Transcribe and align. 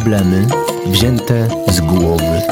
Problemy 0.00 0.46
wzięte 0.86 1.48
z 1.68 1.80
głowy. 1.80 2.42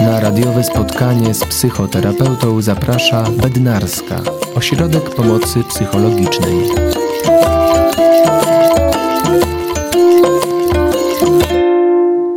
Na 0.00 0.20
radiowe 0.20 0.64
spotkanie 0.64 1.34
z 1.34 1.44
psychoterapeutą 1.44 2.62
zaprasza 2.62 3.22
Bednarska, 3.22 4.20
ośrodek 4.56 5.14
pomocy 5.14 5.64
psychologicznej. 5.68 6.93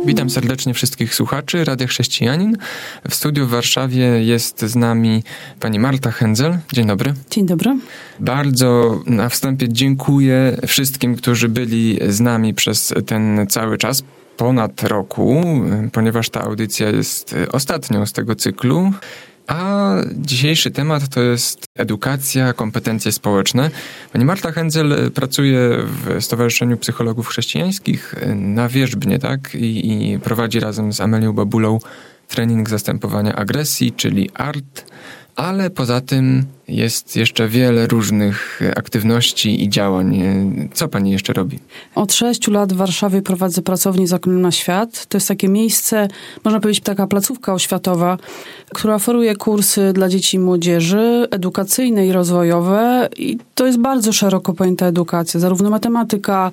Witam 0.08 0.30
serdecznie 0.30 0.74
wszystkich 0.74 1.14
słuchaczy 1.14 1.64
Radia 1.64 1.86
Chrześcijanin. 1.86 2.56
W 3.08 3.14
studiu 3.14 3.46
w 3.46 3.50
Warszawie 3.50 4.24
jest 4.24 4.60
z 4.60 4.76
nami 4.76 5.22
pani 5.60 5.78
Marta 5.78 6.10
Hędzel. 6.10 6.58
Dzień 6.72 6.86
dobry. 6.86 7.14
Dzień 7.30 7.46
dobry. 7.46 7.78
Bardzo 8.20 9.00
na 9.06 9.28
wstępie 9.28 9.68
dziękuję 9.68 10.56
wszystkim, 10.66 11.16
którzy 11.16 11.48
byli 11.48 11.98
z 12.08 12.20
nami 12.20 12.54
przez 12.54 12.94
ten 13.06 13.46
cały 13.48 13.78
czas 13.78 14.02
ponad 14.36 14.82
roku, 14.82 15.44
ponieważ 15.92 16.30
ta 16.30 16.40
audycja 16.40 16.90
jest 16.90 17.34
ostatnią 17.52 18.06
z 18.06 18.12
tego 18.12 18.34
cyklu. 18.34 18.92
A 19.48 19.94
dzisiejszy 20.14 20.70
temat 20.70 21.08
to 21.08 21.20
jest 21.20 21.64
edukacja, 21.76 22.52
kompetencje 22.52 23.12
społeczne. 23.12 23.70
Pani 24.12 24.24
Marta 24.24 24.52
Hędzel 24.52 25.10
pracuje 25.14 25.60
w 25.82 26.24
Stowarzyszeniu 26.24 26.76
Psychologów 26.76 27.28
Chrześcijańskich 27.28 28.14
na 28.34 28.68
Wierzbnie, 28.68 29.18
tak? 29.18 29.54
I, 29.54 29.92
I, 30.12 30.18
prowadzi 30.18 30.60
razem 30.60 30.92
z 30.92 31.00
Amelią 31.00 31.32
Babulą 31.32 31.78
trening 32.28 32.68
zastępowania 32.68 33.34
agresji, 33.34 33.92
czyli 33.92 34.30
ART 34.34 34.84
ale 35.38 35.70
poza 35.70 36.00
tym 36.00 36.44
jest 36.68 37.16
jeszcze 37.16 37.48
wiele 37.48 37.86
różnych 37.86 38.60
aktywności 38.76 39.64
i 39.64 39.68
działań. 39.68 40.20
Co 40.74 40.88
pani 40.88 41.10
jeszcze 41.10 41.32
robi? 41.32 41.58
Od 41.94 42.14
sześciu 42.14 42.50
lat 42.50 42.72
w 42.72 42.76
Warszawie 42.76 43.22
prowadzę 43.22 43.62
pracownię 43.62 44.06
z 44.06 44.12
oknem 44.12 44.40
na 44.40 44.52
świat. 44.52 45.06
To 45.06 45.16
jest 45.16 45.28
takie 45.28 45.48
miejsce, 45.48 46.08
można 46.44 46.60
powiedzieć 46.60 46.84
taka 46.84 47.06
placówka 47.06 47.54
oświatowa, 47.54 48.18
która 48.74 48.94
oferuje 48.94 49.36
kursy 49.36 49.92
dla 49.92 50.08
dzieci 50.08 50.36
i 50.36 50.40
młodzieży, 50.40 51.26
edukacyjne 51.30 52.06
i 52.06 52.12
rozwojowe. 52.12 53.08
I 53.16 53.38
to 53.54 53.66
jest 53.66 53.78
bardzo 53.78 54.12
szeroko 54.12 54.54
pojęta 54.54 54.86
edukacja, 54.86 55.40
zarówno 55.40 55.70
matematyka, 55.70 56.50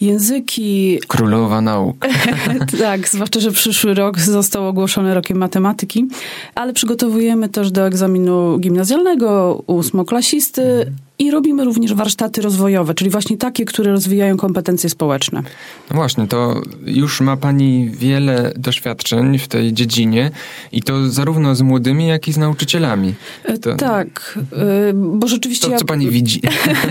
języki. 0.00 1.00
Królowa 1.08 1.60
nauk. 1.60 2.06
tak, 2.80 3.08
zwłaszcza, 3.08 3.40
że 3.40 3.52
przyszły 3.52 3.94
rok 3.94 4.20
został 4.20 4.68
ogłoszony 4.68 5.14
rokiem 5.14 5.38
matematyki, 5.38 6.08
ale 6.54 6.72
przygotowujemy 6.72 7.48
też 7.48 7.70
do 7.70 7.86
egzaminu 7.86 8.58
gimnazjalnego 8.58 9.62
ósmoklasisty. 9.66 10.92
I 11.18 11.30
robimy 11.30 11.64
również 11.64 11.94
warsztaty 11.94 12.42
rozwojowe, 12.42 12.94
czyli 12.94 13.10
właśnie 13.10 13.36
takie, 13.36 13.64
które 13.64 13.90
rozwijają 13.90 14.36
kompetencje 14.36 14.90
społeczne. 14.90 15.42
No 15.90 15.96
właśnie, 15.96 16.26
to 16.26 16.60
już 16.86 17.20
ma 17.20 17.36
Pani 17.36 17.90
wiele 17.90 18.52
doświadczeń 18.56 19.38
w 19.38 19.48
tej 19.48 19.72
dziedzinie 19.72 20.30
i 20.72 20.82
to 20.82 21.10
zarówno 21.10 21.54
z 21.54 21.62
młodymi, 21.62 22.06
jak 22.06 22.28
i 22.28 22.32
z 22.32 22.36
nauczycielami. 22.36 23.14
E, 23.44 23.58
to... 23.58 23.76
Tak, 23.76 24.38
e, 24.52 24.92
bo 24.94 25.28
rzeczywiście... 25.28 25.66
To, 25.66 25.72
ja... 25.72 25.78
co 25.78 25.84
Pani 25.84 26.10
widzi? 26.10 26.40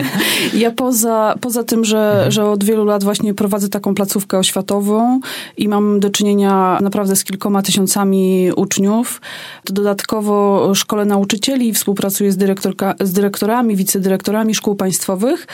ja 0.53 0.71
poza, 0.71 1.35
poza 1.41 1.63
tym, 1.63 1.85
że, 1.85 2.11
mhm. 2.11 2.31
że 2.31 2.45
od 2.45 2.63
wielu 2.63 2.85
lat 2.85 3.03
właśnie 3.03 3.33
prowadzę 3.33 3.69
taką 3.69 3.95
placówkę 3.95 4.37
oświatową 4.37 5.19
i 5.57 5.67
mam 5.67 5.99
do 5.99 6.09
czynienia 6.09 6.77
naprawdę 6.81 7.15
z 7.15 7.23
kilkoma 7.23 7.61
tysiącami 7.61 8.51
uczniów, 8.55 9.21
to 9.63 9.73
dodatkowo 9.73 10.71
szkole 10.75 11.05
nauczycieli 11.05 11.73
współpracuję 11.73 12.31
z, 12.31 12.37
dyrektorka, 12.37 12.95
z 13.01 13.13
dyrektorami, 13.13 13.75
wicedyrektorami 13.75 14.13
dyrektorami 14.23 14.55
szkół 14.55 14.75
państwowych 14.75 15.47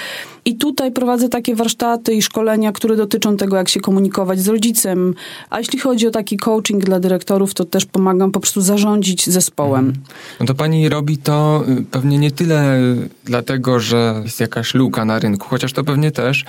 i 0.45 0.55
tutaj 0.55 0.91
prowadzę 0.91 1.29
takie 1.29 1.55
warsztaty 1.55 2.13
i 2.13 2.21
szkolenia, 2.21 2.71
które 2.71 2.95
dotyczą 2.95 3.37
tego, 3.37 3.57
jak 3.57 3.69
się 3.69 3.79
komunikować 3.79 4.39
z 4.39 4.47
rodzicem. 4.47 5.15
A 5.49 5.59
jeśli 5.59 5.79
chodzi 5.79 6.07
o 6.07 6.11
taki 6.11 6.37
coaching 6.37 6.83
dla 6.83 6.99
dyrektorów, 6.99 7.53
to 7.53 7.65
też 7.65 7.85
pomagam 7.85 8.31
po 8.31 8.39
prostu 8.39 8.61
zarządzić 8.61 9.29
zespołem. 9.29 9.85
Mhm. 9.85 10.05
No 10.39 10.45
to 10.45 10.55
pani 10.55 10.89
robi 10.89 11.17
to 11.17 11.63
y, 11.79 11.83
pewnie 11.91 12.17
nie 12.17 12.31
tyle 12.31 12.79
dlatego, 13.25 13.79
że 13.79 14.21
jest 14.23 14.39
jakaś 14.39 14.73
luka 14.73 15.05
na 15.05 15.19
rynku, 15.19 15.47
chociaż 15.49 15.73
to 15.73 15.83
pewnie 15.83 16.11
też 16.11 16.45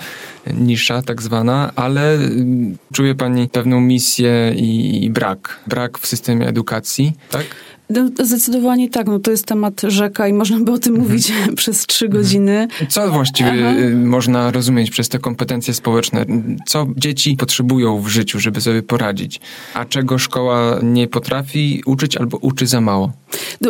nisza 0.53 1.01
tak 1.01 1.21
zwana, 1.21 1.71
ale 1.75 2.15
y, 2.15 2.77
czuje 2.93 3.15
pani 3.15 3.49
pewną 3.49 3.81
misję 3.81 4.53
i 4.55 5.09
brak. 5.09 5.59
Brak 5.67 5.97
w 5.97 6.07
systemie 6.07 6.47
edukacji, 6.47 7.13
tak? 7.31 7.45
No, 7.91 8.25
zdecydowanie 8.25 8.89
tak. 8.89 9.07
No, 9.07 9.19
to 9.19 9.31
jest 9.31 9.45
temat 9.45 9.81
rzeka 9.87 10.27
i 10.27 10.33
można 10.33 10.59
by 10.59 10.71
o 10.71 10.77
tym 10.77 10.95
mhm. 10.95 11.11
mówić 11.11 11.31
przez 11.55 11.85
trzy 11.85 12.05
mhm. 12.05 12.23
godziny. 12.23 12.67
Co 12.89 13.09
właściwie 13.09 13.69
Aha. 13.69 13.79
Y, 13.79 13.95
można 13.95 14.51
rozumieć 14.51 14.91
przez 14.91 15.09
te 15.09 15.19
kompetencje 15.19 15.73
społeczne? 15.73 16.25
Co 16.67 16.87
dzieci 16.97 17.35
potrzebują 17.37 18.01
w 18.01 18.07
życiu, 18.07 18.39
żeby 18.39 18.61
sobie 18.61 18.83
poradzić? 18.83 19.39
A 19.73 19.85
czego 19.85 20.17
szkoła 20.17 20.79
nie 20.83 21.07
potrafi 21.07 21.83
uczyć 21.85 22.17
albo 22.17 22.37
uczy 22.37 22.67
za 22.67 22.81
mało? 22.81 23.11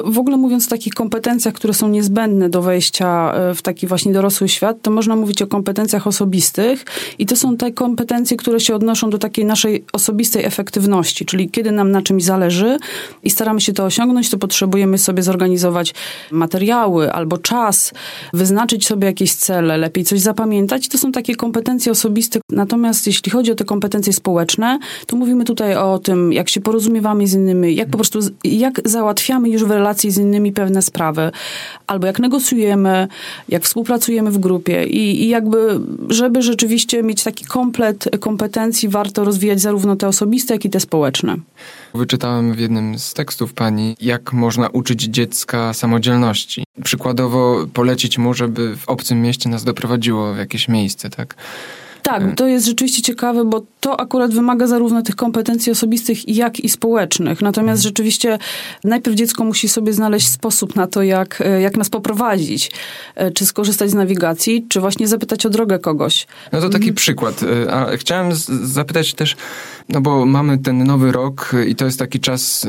W 0.06 0.18
ogóle 0.18 0.38
mówiąc 0.38 0.68
o 0.68 0.70
takich 0.70 0.94
kompetencjach, 0.94 1.54
które 1.54 1.74
są 1.74 1.90
niezbędne 1.90 2.50
do 2.50 2.62
wejścia 2.62 3.34
e, 3.34 3.56
w 3.56 3.62
taki 3.62 3.88
właśnie 3.88 4.14
dorosły 4.14 4.50
świat, 4.50 4.78
to 4.82 4.92
można 4.92 5.16
mówić 5.16 5.42
o 5.42 5.48
kompetencjach 5.48 6.08
osobistych 6.08 6.86
i 7.20 7.26
to 7.26 7.36
są 7.36 7.58
te 7.58 7.72
kompetencje, 7.72 8.38
które 8.38 8.60
się 8.60 8.76
odnoszą 8.76 9.10
do 9.10 9.18
takiej 9.18 9.46
naszej 9.46 9.86
osobistej 9.94 10.46
efektywności, 10.46 11.26
czyli 11.26 11.50
kiedy 11.50 11.72
nam 11.72 11.92
na 11.92 12.02
czymś 12.02 12.24
zależy 12.24 12.78
i 13.24 13.30
staramy 13.30 13.62
się 13.62 13.74
to 13.74 13.86
osiągnąć, 13.86 14.11
to 14.30 14.38
potrzebujemy 14.38 14.98
sobie 14.98 15.24
zorganizować 15.24 15.94
materiały 16.32 17.14
albo 17.14 17.38
czas, 17.38 17.94
wyznaczyć 18.34 18.88
sobie 18.88 19.08
jakieś 19.08 19.34
cele, 19.34 19.78
lepiej 19.78 20.04
coś 20.04 20.20
zapamiętać. 20.20 20.88
To 20.88 20.98
są 20.98 21.12
takie 21.12 21.36
kompetencje 21.36 21.92
osobiste. 21.92 22.40
Natomiast 22.50 23.08
jeśli 23.08 23.32
chodzi 23.32 23.52
o 23.52 23.56
te 23.56 23.66
kompetencje 23.66 24.14
społeczne, 24.14 24.80
to 25.08 25.16
mówimy 25.16 25.44
tutaj 25.44 25.76
o 25.76 26.00
tym, 26.00 26.34
jak 26.34 26.50
się 26.50 26.62
porozumiewamy 26.62 27.28
z 27.28 27.34
innymi, 27.34 27.76
jak 27.76 27.90
po 27.90 27.98
prostu, 27.98 28.20
jak 28.44 28.82
załatwiamy 28.86 29.50
już 29.50 29.64
w 29.64 29.72
relacji 29.72 30.12
z 30.12 30.18
innymi 30.18 30.52
pewne 30.52 30.82
sprawy, 30.82 31.32
albo 31.88 32.08
jak 32.08 32.20
negocjujemy, 32.20 33.08
jak 33.50 33.64
współpracujemy 33.64 34.32
w 34.32 34.38
grupie 34.38 34.86
i, 34.86 35.24
i 35.24 35.28
jakby, 35.28 35.80
żeby 36.10 36.42
rzeczywiście 36.42 37.04
mieć 37.04 37.24
taki 37.24 37.46
komplet 37.46 38.10
kompetencji, 38.20 38.90
warto 38.90 39.24
rozwijać 39.24 39.62
zarówno 39.62 39.96
te 39.96 40.08
osobiste, 40.08 40.54
jak 40.54 40.66
i 40.66 40.70
te 40.70 40.80
społeczne. 40.80 41.36
Wyczytałem 41.94 42.54
w 42.54 42.60
jednym 42.60 43.00
z 43.00 43.14
tekstów 43.14 43.54
pani, 43.54 43.96
jak 44.02 44.34
można 44.34 44.70
uczyć 44.70 45.04
dziecka 45.04 45.74
samodzielności. 45.74 46.64
Przykładowo 46.84 47.68
polecić 47.74 48.18
mu, 48.18 48.34
żeby 48.34 48.78
w 48.78 48.90
obcym 48.90 49.22
mieście 49.22 49.50
nas 49.50 49.64
doprowadziło 49.64 50.34
w 50.34 50.38
jakieś 50.38 50.68
miejsce, 50.68 51.10
tak? 51.10 51.36
Tak, 52.04 52.36
to 52.36 52.48
jest 52.48 52.66
rzeczywiście 52.66 53.02
ciekawe, 53.02 53.46
bo 53.46 53.62
to 53.80 54.00
akurat 54.00 54.34
wymaga 54.34 54.68
zarówno 54.68 55.02
tych 55.02 55.16
kompetencji 55.16 55.72
osobistych, 55.72 56.30
jak 56.30 56.60
i 56.60 56.70
społecznych. 56.70 57.42
Natomiast 57.42 57.84
rzeczywiście 57.84 58.38
najpierw 58.84 59.18
dziecko 59.18 59.44
musi 59.44 59.70
sobie 59.70 59.94
znaleźć 59.94 60.28
sposób 60.28 60.76
na 60.76 60.88
to, 60.88 61.04
jak, 61.04 61.42
e, 61.42 61.62
jak 61.62 61.78
nas 61.78 61.90
poprowadzić. 61.90 62.72
E, 63.16 63.32
czy 63.32 63.46
skorzystać 63.46 63.90
z 63.90 63.94
nawigacji, 63.94 64.66
czy 64.70 64.80
właśnie 64.80 65.08
zapytać 65.08 65.46
o 65.46 65.50
drogę 65.50 65.80
kogoś. 65.80 66.28
No 66.52 66.62
to 66.62 66.70
taki 66.70 66.84
mhm. 66.84 66.96
przykład. 66.96 67.44
E, 67.44 67.74
a 67.74 67.98
chciałem 67.98 68.30
zapytać 68.64 69.14
też, 69.14 69.36
no 69.90 70.02
bo 70.02 70.26
mamy 70.26 70.58
ten 70.58 70.84
nowy 70.84 71.12
rok 71.12 71.52
i 71.68 71.76
to 71.76 71.86
jest 71.86 72.00
taki 72.00 72.20
czas 72.20 72.68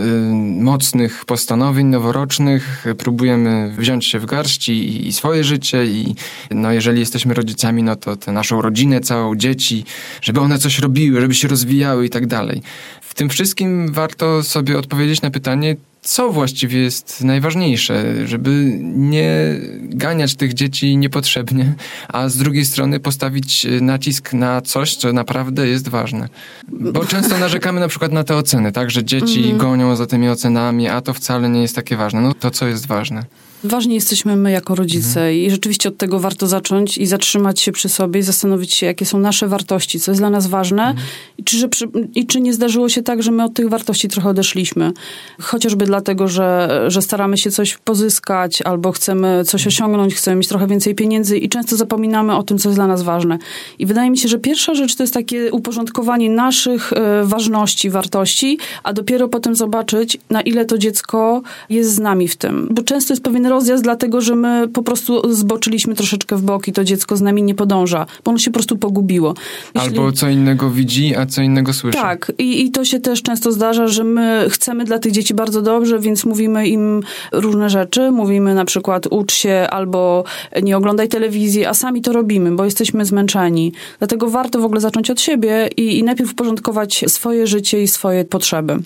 mocnych 0.60 1.25
postanowień 1.25 1.87
noworocznych. 1.87 2.84
Próbujemy 2.99 3.75
wziąć 3.78 4.06
się 4.06 4.19
w 4.19 4.26
garści 4.26 5.06
i 5.09 5.12
swoje 5.12 5.44
życie 5.44 5.87
i 5.87 6.14
no 6.50 6.72
jeżeli 6.72 7.00
jesteśmy 7.00 7.34
rodzicami, 7.34 7.82
no 7.82 7.97
to 7.97 8.16
tę 8.16 8.32
naszą 8.32 8.62
rodzinę 8.62 9.00
całą 9.00 9.22
dzieci, 9.37 9.84
żeby 10.22 10.41
one 10.41 10.59
coś 10.59 10.79
robiły, 10.79 11.20
żeby 11.20 11.35
się 11.35 11.49
rozwijały 11.49 12.06
i 12.06 12.11
tak 12.11 12.26
dalej. 12.26 12.62
W 13.00 13.14
tym 13.14 13.29
wszystkim 13.29 13.93
warto 13.93 14.43
sobie 14.43 14.79
odpowiedzieć 14.79 15.23
na 15.23 15.31
pytanie, 15.31 15.76
co 16.02 16.32
właściwie 16.32 16.79
jest 16.79 17.25
najważniejsze, 17.25 18.26
żeby 18.26 18.79
nie 18.82 19.61
ganiać 19.82 20.35
tych 20.35 20.55
dzieci 20.55 20.97
niepotrzebnie, 20.97 21.75
a 22.08 22.29
z 22.29 22.37
drugiej 22.37 22.64
strony 22.64 23.00
postawić 23.00 23.67
nacisk 23.81 24.32
na 24.32 24.61
coś, 24.61 24.97
co 24.97 25.12
naprawdę 25.12 25.69
jest 25.69 25.88
ważne. 25.88 26.29
Bo 26.69 27.05
często 27.05 27.38
narzekamy 27.38 27.81
na 27.81 27.88
przykład 27.88 28.12
na 28.12 28.25
te 28.25 28.37
oceny, 28.37 28.73
tak, 28.73 28.91
że 28.91 29.05
dzieci 29.05 29.44
mm. 29.44 29.58
gonią 29.58 29.97
za 29.97 30.06
tymi 30.06 30.29
ocenami, 30.29 30.88
a 30.88 31.00
to 31.00 31.14
wcale 31.14 31.49
nie 31.49 31.62
jest 31.62 31.76
takie 31.76 31.97
ważne. 31.97 32.20
No 32.20 32.35
to 32.35 32.50
co 32.50 32.67
jest 32.67 32.87
ważne? 32.87 33.25
Ważni 33.64 33.94
jesteśmy 33.94 34.37
my 34.37 34.50
jako 34.50 34.75
rodzice 34.75 35.20
mhm. 35.20 35.37
i 35.37 35.50
rzeczywiście 35.50 35.88
od 35.88 35.97
tego 35.97 36.20
warto 36.20 36.47
zacząć 36.47 36.99
i 36.99 37.06
zatrzymać 37.06 37.61
się 37.61 37.73
przy 37.73 37.88
sobie 37.88 38.20
i 38.20 38.23
zastanowić 38.23 38.75
się, 38.75 38.87
jakie 38.87 39.06
są 39.06 39.19
nasze 39.19 39.49
wartości, 39.49 40.00
co 40.00 40.11
jest 40.11 40.20
dla 40.20 40.31
nas 40.31 40.47
ważne 40.47 40.82
mhm. 40.82 41.06
i, 41.38 41.44
czy, 41.44 41.59
że 41.59 41.69
i 42.14 42.26
czy 42.26 42.41
nie 42.41 42.53
zdarzyło 42.53 42.88
się 42.88 43.03
tak, 43.03 43.23
że 43.23 43.31
my 43.31 43.44
od 43.44 43.55
tych 43.55 43.69
wartości 43.69 44.09
trochę 44.09 44.29
odeszliśmy. 44.29 44.93
Chociażby 45.41 45.87
dlatego, 45.87 46.29
że, 46.29 46.81
że 46.88 47.03
staramy 47.03 47.38
się 47.38 47.50
coś 47.50 47.76
pozyskać 47.76 48.62
albo 48.62 48.93
chcemy 48.93 49.44
coś 49.44 49.67
osiągnąć, 49.67 50.14
chcemy 50.14 50.37
mieć 50.37 50.49
trochę 50.49 50.67
więcej 50.67 50.94
pieniędzy 50.94 51.38
i 51.38 51.49
często 51.49 51.76
zapominamy 51.76 52.37
o 52.37 52.43
tym, 52.43 52.59
co 52.59 52.69
jest 52.69 52.79
dla 52.79 52.87
nas 52.87 53.03
ważne. 53.03 53.38
I 53.79 53.87
wydaje 53.87 54.11
mi 54.11 54.19
się, 54.19 54.29
że 54.29 54.38
pierwsza 54.38 54.75
rzecz 54.75 54.97
to 54.97 55.03
jest 55.03 55.14
takie 55.14 55.53
uporządkowanie 55.53 56.31
naszych 56.31 56.93
y, 56.93 56.97
ważności, 57.23 57.91
wartości, 57.91 58.59
a 58.82 58.93
dopiero 58.93 59.29
potem 59.29 59.56
zobaczyć, 59.56 60.19
na 60.31 60.41
ile 60.41 60.64
to 60.64 60.79
dziecko 60.79 61.43
jest 61.70 61.94
z 61.94 61.99
nami 61.99 62.29
w 62.29 62.37
tym. 62.37 62.69
Bo 62.70 62.82
często 62.82 63.12
jest 63.12 63.25
pewien 63.25 63.47
rozjazd, 63.52 63.82
dlatego 63.82 64.20
że 64.20 64.34
my 64.34 64.69
po 64.69 64.82
prostu 64.82 65.32
zboczyliśmy 65.34 65.94
troszeczkę 65.94 66.37
w 66.37 66.43
bok 66.43 66.69
i 66.69 66.72
to 66.72 66.84
dziecko 66.84 67.16
z 67.16 67.20
nami 67.20 67.43
nie 67.43 67.54
podąża, 67.54 68.06
bo 68.25 68.31
ono 68.31 68.38
się 68.38 68.50
po 68.50 68.54
prostu 68.54 68.76
pogubiło. 68.76 69.34
Jeśli... 69.75 69.88
Albo 69.88 70.12
co 70.12 70.28
innego 70.28 70.70
widzi, 70.70 71.16
a 71.16 71.26
co 71.26 71.43
innego 71.43 71.72
słyszy. 71.72 71.99
Tak, 71.99 72.32
i, 72.38 72.64
i 72.64 72.70
to 72.70 72.84
się 72.84 73.00
też 73.00 73.22
często 73.22 73.52
zdarza, 73.52 73.87
że 73.87 74.04
my 74.04 74.46
chcemy 74.49 74.84
dla 74.84 74.99
tych 74.99 75.12
dzieci 75.12 75.34
bardzo 75.34 75.62
dobrze, 75.62 75.99
więc 75.99 76.25
mówimy 76.25 76.69
im 76.69 77.02
różne 77.32 77.70
rzeczy, 77.70 78.10
mówimy 78.10 78.54
na 78.54 78.64
przykład 78.64 79.06
ucz 79.10 79.32
się 79.32 79.66
albo 79.70 80.25
nie 80.62 80.76
oglądaj 80.76 81.08
telewizji, 81.08 81.66
a 81.66 81.75
sami 81.75 82.02
to 82.02 82.12
robimy, 82.12 82.50
bo 82.50 82.64
jesteśmy 82.64 83.04
zmęczeni. 83.04 83.72
Dlatego 83.99 84.31
warto 84.31 84.58
w 84.60 84.64
ogóle 84.64 84.81
zacząć 84.81 85.10
od 85.10 85.20
siebie 85.20 85.69
i, 85.76 85.99
i 85.99 86.02
najpierw 86.02 86.32
uporządkować 86.32 87.04
swoje 87.08 87.46
życie 87.46 87.82
i 87.82 87.88
swoje 87.88 88.25
potrzeby. 88.25 88.78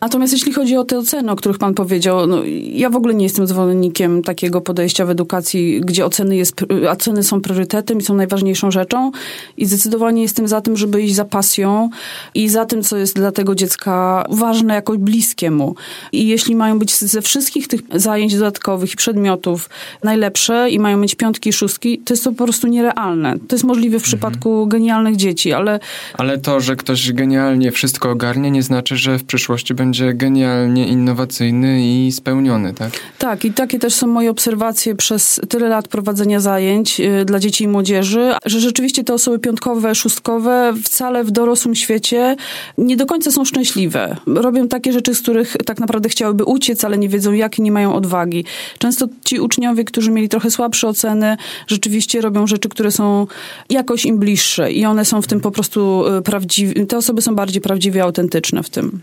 Natomiast 0.00 0.32
jeśli 0.32 0.52
chodzi 0.52 0.76
o 0.76 0.84
te 0.84 0.98
oceny, 0.98 1.32
o 1.32 1.36
których 1.36 1.58
pan 1.58 1.74
powiedział, 1.74 2.26
no, 2.26 2.42
ja 2.72 2.90
w 2.90 2.96
ogóle 2.96 3.14
nie 3.14 3.24
jestem 3.24 3.46
zwolennikiem 3.46 4.22
takiego 4.22 4.60
podejścia 4.60 5.06
w 5.06 5.10
edukacji, 5.10 5.80
gdzie 5.80 6.06
oceny, 6.06 6.36
jest, 6.36 6.54
oceny 6.90 7.22
są 7.22 7.40
priorytetem 7.40 7.98
i 7.98 8.02
są 8.02 8.14
najważniejszą 8.14 8.70
rzeczą 8.70 9.10
i 9.56 9.66
zdecydowanie 9.66 10.22
jestem 10.22 10.48
za 10.48 10.60
tym, 10.60 10.76
żeby 10.76 11.02
iść 11.02 11.14
za 11.14 11.24
pasją 11.24 11.90
i 12.34 12.48
za 12.48 12.66
tym, 12.66 12.82
co 12.82 12.96
jest 12.96 13.16
dla 13.16 13.32
tego 13.32 13.54
dziecka 13.54 14.26
ważne 14.30 14.74
jakoś 14.74 14.98
bliskie 14.98 15.50
mu. 15.50 15.74
I 16.12 16.28
jeśli 16.28 16.56
mają 16.56 16.78
być 16.78 16.98
ze 16.98 17.22
wszystkich 17.22 17.68
tych 17.68 17.80
zajęć 17.94 18.34
dodatkowych 18.34 18.92
i 18.92 18.96
przedmiotów 18.96 19.70
najlepsze 20.02 20.70
i 20.70 20.78
mają 20.78 20.96
mieć 20.96 21.14
piątki 21.14 21.50
i 21.50 21.52
szóstki, 21.52 21.98
to 21.98 22.14
jest 22.14 22.24
to 22.24 22.32
po 22.32 22.44
prostu 22.44 22.66
nierealne. 22.66 23.38
To 23.48 23.54
jest 23.56 23.64
możliwe 23.64 23.98
w 23.98 24.02
mhm. 24.04 24.08
przypadku 24.08 24.66
genialnych 24.66 25.16
dzieci, 25.16 25.52
ale... 25.52 25.80
Ale 26.14 26.38
to, 26.38 26.60
że 26.60 26.76
ktoś 26.76 27.12
genialnie 27.12 27.72
wszystko 27.72 28.10
ogarnie, 28.10 28.50
nie 28.50 28.62
znaczy, 28.62 28.96
że 28.96 29.18
w 29.18 29.24
przyszłości 29.24 29.74
będzie 29.74 29.85
będzie 29.86 30.14
genialnie 30.14 30.86
innowacyjny 30.86 31.80
i 31.82 32.12
spełniony, 32.12 32.74
tak? 32.74 32.92
Tak, 33.18 33.44
i 33.44 33.52
takie 33.52 33.78
też 33.78 33.94
są 33.94 34.06
moje 34.06 34.30
obserwacje 34.30 34.94
przez 34.94 35.40
tyle 35.48 35.68
lat 35.68 35.88
prowadzenia 35.88 36.40
zajęć 36.40 37.00
y, 37.00 37.24
dla 37.24 37.38
dzieci 37.38 37.64
i 37.64 37.68
młodzieży, 37.68 38.32
że 38.44 38.60
rzeczywiście 38.60 39.04
te 39.04 39.14
osoby 39.14 39.38
piątkowe, 39.38 39.94
szóstkowe 39.94 40.74
wcale 40.84 41.24
w 41.24 41.30
dorosłym 41.30 41.74
świecie 41.74 42.36
nie 42.78 42.96
do 42.96 43.06
końca 43.06 43.30
są 43.30 43.44
szczęśliwe. 43.44 44.16
Robią 44.26 44.68
takie 44.68 44.92
rzeczy, 44.92 45.14
z 45.14 45.22
których 45.22 45.56
tak 45.66 45.80
naprawdę 45.80 46.08
chciałyby 46.08 46.44
uciec, 46.44 46.84
ale 46.84 46.98
nie 46.98 47.08
wiedzą 47.08 47.32
jak 47.32 47.58
i 47.58 47.62
nie 47.62 47.72
mają 47.72 47.94
odwagi. 47.94 48.44
Często 48.78 49.06
ci 49.24 49.40
uczniowie, 49.40 49.84
którzy 49.84 50.10
mieli 50.10 50.28
trochę 50.28 50.50
słabsze 50.50 50.88
oceny, 50.88 51.36
rzeczywiście 51.66 52.20
robią 52.20 52.46
rzeczy, 52.46 52.68
które 52.68 52.90
są 52.90 53.26
jakoś 53.70 54.04
im 54.04 54.18
bliższe 54.18 54.72
i 54.72 54.84
one 54.84 55.04
są 55.04 55.22
w 55.22 55.26
tym 55.26 55.40
po 55.40 55.50
prostu 55.50 56.04
y, 56.18 56.22
prawdziwe. 56.22 56.86
Te 56.86 56.96
osoby 56.96 57.22
są 57.22 57.34
bardziej 57.34 57.62
prawdziwie 57.62 58.02
autentyczne 58.02 58.62
w 58.62 58.70
tym. 58.70 59.00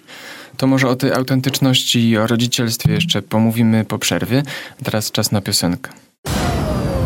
To 0.58 0.68
może 0.68 0.88
o 0.90 0.96
tej 0.96 1.14
autentyczności 1.14 2.10
i 2.10 2.18
o 2.18 2.28
rodzicielstwie 2.28 2.94
jeszcze 2.94 3.22
pomówimy 3.22 3.86
po 3.86 4.00
przerwie. 4.00 4.44
Teraz 4.84 5.12
czas 5.12 5.32
na 5.32 5.42
piosenkę. 5.42 5.92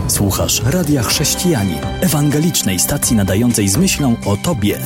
Słuchasz 0.07 0.61
Radia 0.65 1.03
Chrześcijani, 1.03 1.75
ewangelicznej 2.01 2.79
stacji 2.79 3.15
nadającej 3.15 3.67
z 3.67 3.77
myślą 3.77 4.15
o 4.25 4.37
Tobie. 4.37 4.79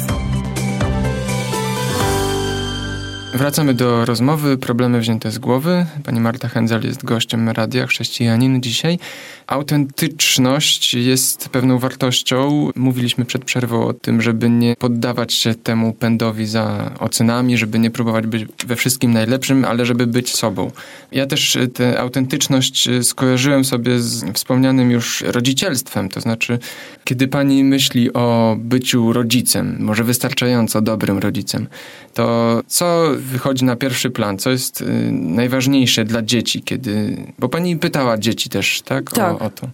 Wracamy 3.33 3.73
do 3.73 4.05
rozmowy. 4.05 4.57
Problemy 4.57 4.99
wzięte 4.99 5.31
z 5.31 5.39
głowy. 5.39 5.85
Pani 6.03 6.19
Marta 6.19 6.47
Hędzel 6.47 6.83
jest 6.83 7.05
gościem 7.05 7.49
Radia 7.49 7.87
Chrześcijanin 7.87 8.61
dzisiaj. 8.61 8.99
Autentyczność 9.47 10.93
jest 10.93 11.49
pewną 11.49 11.79
wartością. 11.79 12.69
Mówiliśmy 12.75 13.25
przed 13.25 13.45
przerwą 13.45 13.87
o 13.87 13.93
tym, 13.93 14.21
żeby 14.21 14.49
nie 14.49 14.75
poddawać 14.75 15.33
się 15.33 15.55
temu 15.55 15.93
pędowi 15.93 16.45
za 16.45 16.91
ocenami, 16.99 17.57
żeby 17.57 17.79
nie 17.79 17.91
próbować 17.91 18.27
być 18.27 18.45
we 18.67 18.75
wszystkim 18.75 19.13
najlepszym, 19.13 19.65
ale 19.65 19.85
żeby 19.85 20.07
być 20.07 20.35
sobą. 20.35 20.71
Ja 21.11 21.25
też 21.25 21.57
tę 21.73 21.99
autentyczność 21.99 22.89
skojarzyłem 23.03 23.65
sobie 23.65 23.99
z 23.99 24.33
wspomnianym 24.33 24.91
już 24.91 25.21
rodzicielstwem. 25.21 26.09
To 26.09 26.21
znaczy, 26.21 26.59
kiedy 27.03 27.27
pani 27.27 27.63
myśli 27.63 28.13
o 28.13 28.55
byciu 28.59 29.13
rodzicem, 29.13 29.77
może 29.79 30.03
wystarczająco 30.03 30.81
dobrym 30.81 31.17
rodzicem, 31.17 31.67
to 32.13 32.61
co 32.67 33.11
wychodzi 33.17 33.65
na 33.65 33.75
pierwszy 33.75 34.09
plan? 34.09 34.37
Co 34.37 34.49
jest 34.49 34.81
y, 34.81 34.85
najważniejsze 35.11 36.05
dla 36.05 36.21
dzieci, 36.21 36.61
kiedy... 36.63 37.17
Bo 37.39 37.49
pani 37.49 37.77
pytała 37.77 38.17
dzieci 38.17 38.49
też, 38.49 38.81
tak? 38.81 39.11
Tak. 39.11 39.41
O, 39.41 39.45
o 39.45 39.49
to. 39.49 39.67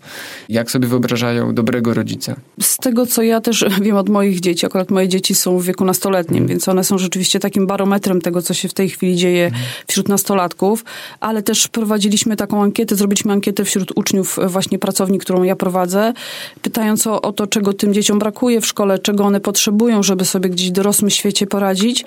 Jak 0.49 0.71
sobie 0.71 0.87
wyobrażają 0.87 1.55
dobrego 1.55 1.93
rodzica? 1.93 2.35
Z 2.61 2.77
tego, 2.77 3.05
co 3.05 3.21
ja 3.21 3.41
też 3.41 3.65
wiem 3.81 3.97
od 3.97 4.09
moich 4.09 4.39
dzieci, 4.39 4.65
akurat 4.65 4.91
moje 4.91 5.07
dzieci 5.07 5.35
są 5.35 5.57
w 5.57 5.65
wieku 5.65 5.85
nastoletnim, 5.85 6.37
mm. 6.37 6.47
więc 6.49 6.67
one 6.67 6.83
są 6.83 6.97
rzeczywiście 6.97 7.39
takim 7.39 7.67
barometrem 7.67 8.21
tego, 8.21 8.41
co 8.41 8.53
się 8.53 8.67
w 8.67 8.73
tej 8.73 8.89
chwili 8.89 9.15
dzieje 9.15 9.47
mm. 9.47 9.59
wśród 9.87 10.09
nastolatków, 10.09 10.85
ale 11.19 11.43
też 11.43 11.67
prowadziliśmy 11.67 12.35
taką 12.35 12.63
ankietę, 12.63 12.95
zrobiliśmy 12.95 13.33
ankietę 13.33 13.65
wśród 13.65 13.91
uczniów 13.95 14.39
e, 14.39 14.47
właśnie 14.47 14.79
pracowni, 14.79 15.19
którą 15.19 15.43
ja 15.43 15.55
prowadzę, 15.55 16.13
pytając 16.61 17.07
o, 17.07 17.16
o 17.21 17.33
to, 17.33 17.47
czego 17.47 17.73
tym 17.73 17.93
dzieciom 17.93 18.19
brakuje 18.19 18.61
w 18.61 18.65
szkole, 18.65 18.99
czego 18.99 19.23
one 19.23 19.39
potrzebują, 19.39 20.03
żeby 20.03 20.25
sobie 20.25 20.49
gdzieś 20.49 20.69
w 20.69 20.73
dorosłym 20.73 21.09
świecie 21.09 21.47
poradzić 21.47 22.05